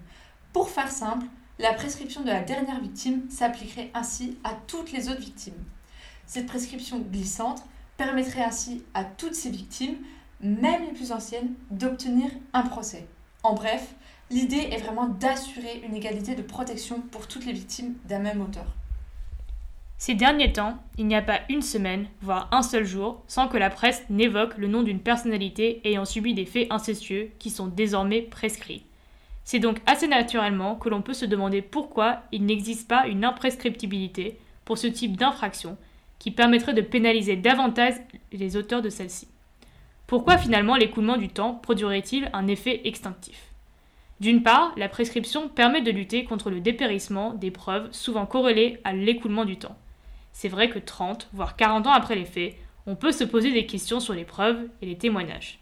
Pour 0.54 0.70
faire 0.70 0.90
simple, 0.90 1.28
la 1.60 1.74
prescription 1.74 2.22
de 2.22 2.30
la 2.30 2.42
dernière 2.42 2.82
victime 2.82 3.30
s'appliquerait 3.30 3.92
ainsi 3.94 4.38
à 4.44 4.54
toutes 4.68 4.92
les 4.92 5.10
autres 5.10 5.22
victimes. 5.22 5.54
Cette 6.26 6.48
prescription 6.48 7.00
glissante 7.00 7.64
permettrait 7.98 8.44
ainsi 8.44 8.84
à 8.94 9.04
toutes 9.04 9.36
ces 9.36 9.52
victimes, 9.52 9.98
même 10.42 10.84
les 10.84 10.94
plus 10.94 11.12
anciennes, 11.12 11.54
d'obtenir 11.70 12.32
un 12.54 12.64
procès. 12.64 13.08
En 13.44 13.54
bref, 13.54 13.94
l'idée 14.32 14.70
est 14.72 14.78
vraiment 14.78 15.08
d'assurer 15.08 15.82
une 15.88 15.96
égalité 15.96 16.36
de 16.36 16.42
protection 16.42 17.02
pour 17.12 17.28
toutes 17.28 17.46
les 17.46 17.54
victimes 17.54 17.96
d'un 18.06 18.20
même 18.20 18.42
auteur. 18.42 18.66
Ces 19.98 20.14
derniers 20.14 20.52
temps, 20.52 20.78
il 20.98 21.08
n'y 21.08 21.16
a 21.16 21.22
pas 21.22 21.40
une 21.50 21.62
semaine, 21.62 22.08
voire 22.22 22.50
un 22.52 22.64
seul 22.64 22.86
jour, 22.86 23.24
sans 23.28 23.48
que 23.48 23.58
la 23.58 23.70
presse 23.70 24.04
n'évoque 24.10 24.58
le 24.58 24.68
nom 24.68 24.84
d'une 24.84 25.00
personnalité 25.00 25.80
ayant 25.86 26.04
subi 26.04 26.34
des 26.34 26.46
faits 26.46 26.68
incestueux 26.70 27.32
qui 27.40 27.50
sont 27.50 27.68
désormais 27.68 28.22
prescrits. 28.22 28.84
C'est 29.46 29.60
donc 29.60 29.78
assez 29.86 30.08
naturellement 30.08 30.76
que 30.76 30.90
l'on 30.90 31.02
peut 31.02 31.14
se 31.14 31.26
demander 31.26 31.62
pourquoi 31.62 32.24
il 32.32 32.46
n'existe 32.46 32.90
pas 32.90 33.08
une 33.08 33.24
imprescriptibilité 33.24 34.38
pour 34.66 34.78
ce 34.78 34.88
type 34.88 35.16
d'infraction 35.16 35.78
qui 36.20 36.32
permettrait 36.32 36.74
de 36.74 36.82
pénaliser 36.82 37.36
davantage 37.36 37.94
les 38.34 38.58
auteurs 38.58 38.82
de 38.82 38.90
celle-ci. 38.90 39.28
Pourquoi 40.08 40.38
finalement 40.38 40.76
l'écoulement 40.76 41.18
du 41.18 41.30
temps 41.30 41.54
produirait-il 41.54 42.30
un 42.34 42.48
effet 42.48 42.82
extinctif? 42.86 43.55
D'une 44.20 44.44
part, 44.44 44.74
la 44.78 44.90
prescription 44.90 45.50
permet 45.50 45.82
de 45.82 45.92
lutter 45.92 46.24
contre 46.24 46.50
le 46.50 46.62
dépérissement 46.62 47.34
des 47.34 47.52
preuves 47.52 47.92
souvent 47.92 48.26
corrélées 48.26 48.80
à 48.84 48.94
l'écoulement 48.94 49.46
du 49.46 49.58
temps 49.58 49.76
c'est 50.36 50.50
vrai 50.50 50.70
que 50.70 50.80
30, 50.80 51.30
voire 51.32 51.56
40 51.56 51.88
ans 51.88 51.94
après 51.94 52.16
les 52.16 52.26
faits, 52.26 52.56
on 52.88 52.98
peut 52.98 53.14
se 53.14 53.24
poser 53.24 53.54
des 53.54 53.66
questions 53.66 54.02
sur 54.02 54.14
les 54.14 54.26
preuves 54.26 54.68
et 54.82 54.86
les 54.86 54.98
témoignages. 54.98 55.60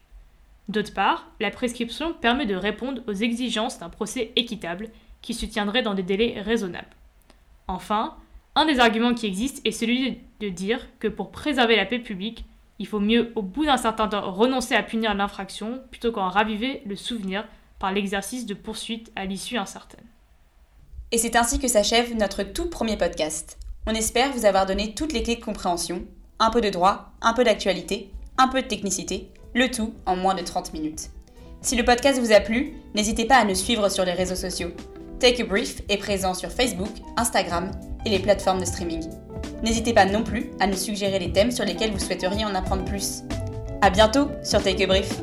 D'autre 0.68 0.96
part, 0.96 1.28
la 1.40 1.52
prescription 1.52 2.14
permet 2.14 2.48
de 2.48 2.56
répondre 2.56 3.04
aux 3.08 3.14
exigences 3.14 3.78
d'un 3.78 3.90
procès 3.90 4.32
équitable 4.36 4.90
qui 5.22 5.36
se 5.36 5.46
tiendrait 5.46 5.84
dans 5.84 5.94
des 5.94 6.02
délais 6.02 6.42
raisonnables. 6.42 6.88
Enfin, 7.68 8.16
un 8.56 8.66
des 8.66 8.80
arguments 8.80 9.14
qui 9.14 9.28
existe 9.28 9.64
est 9.64 9.72
celui 9.72 10.18
de 10.40 10.50
dire 10.50 10.88
que 10.98 11.08
pour 11.08 11.32
préserver 11.32 11.76
la 11.76 11.86
paix 11.86 12.00
publique, 12.00 12.44
il 12.80 12.88
faut 12.88 13.00
mieux, 13.00 13.32
au 13.36 13.44
bout 13.44 13.66
d'un 13.66 13.78
certain 13.78 14.08
temps, 14.08 14.32
renoncer 14.32 14.74
à 14.74 14.82
punir 14.82 15.14
l'infraction 15.14 15.82
plutôt 15.92 16.12
qu'en 16.12 16.30
raviver 16.30 16.82
le 16.88 16.96
souvenir 16.96 17.46
par 17.80 17.92
l'exercice 17.92 18.46
de 18.46 18.54
poursuites 18.54 19.12
à 19.16 19.26
l'issue 19.26 19.58
incertaine. 19.58 20.06
Et 21.12 21.18
c'est 21.18 21.36
ainsi 21.36 21.60
que 21.60 21.68
s'achève 21.68 22.16
notre 22.16 22.44
tout 22.44 22.70
premier 22.70 22.98
podcast. 22.98 23.58
On 23.86 23.94
espère 23.94 24.32
vous 24.32 24.46
avoir 24.46 24.66
donné 24.66 24.96
toutes 24.96 25.14
les 25.14 25.24
clés 25.24 25.36
de 25.36 25.44
compréhension, 25.44 26.06
un 26.40 26.50
peu 26.50 26.62
de 26.62 26.70
droit, 26.70 27.12
un 27.22 27.34
peu 27.34 27.44
d'actualité, 27.44 28.12
un 28.38 28.48
peu 28.48 28.62
de 28.62 28.68
technicité, 28.68 29.32
le 29.54 29.70
tout 29.70 29.94
en 30.06 30.16
moins 30.16 30.36
de 30.36 30.42
30 30.42 30.74
minutes. 30.74 31.10
Si 31.62 31.76
le 31.76 31.86
podcast 31.86 32.20
vous 32.20 32.32
a 32.32 32.40
plu, 32.40 32.74
n'hésitez 32.96 33.26
pas 33.26 33.38
à 33.38 33.46
nous 33.46 33.56
suivre 33.56 33.90
sur 33.90 34.06
les 34.06 34.14
réseaux 34.14 34.36
sociaux. 34.36 34.72
Take 35.20 35.44
a 35.44 35.46
Brief 35.46 35.82
est 35.88 35.98
présent 35.98 36.34
sur 36.34 36.50
Facebook, 36.50 36.92
Instagram 37.16 37.72
et 38.06 38.10
les 38.10 38.20
plateformes 38.20 38.60
de 38.60 38.66
streaming. 38.66 39.10
N'hésitez 39.64 39.94
pas 39.94 40.06
non 40.06 40.24
plus 40.24 40.52
à 40.60 40.68
nous 40.68 40.76
suggérer 40.76 41.20
les 41.20 41.32
thèmes 41.32 41.52
sur 41.52 41.64
lesquels 41.64 41.92
vous 41.92 42.00
souhaiteriez 42.00 42.44
en 42.44 42.56
apprendre 42.56 42.84
plus. 42.84 43.22
A 43.82 43.90
bientôt 43.90 44.28
sur 44.44 44.62
Take 44.62 44.84
a 44.84 44.88
Brief. 44.88 45.22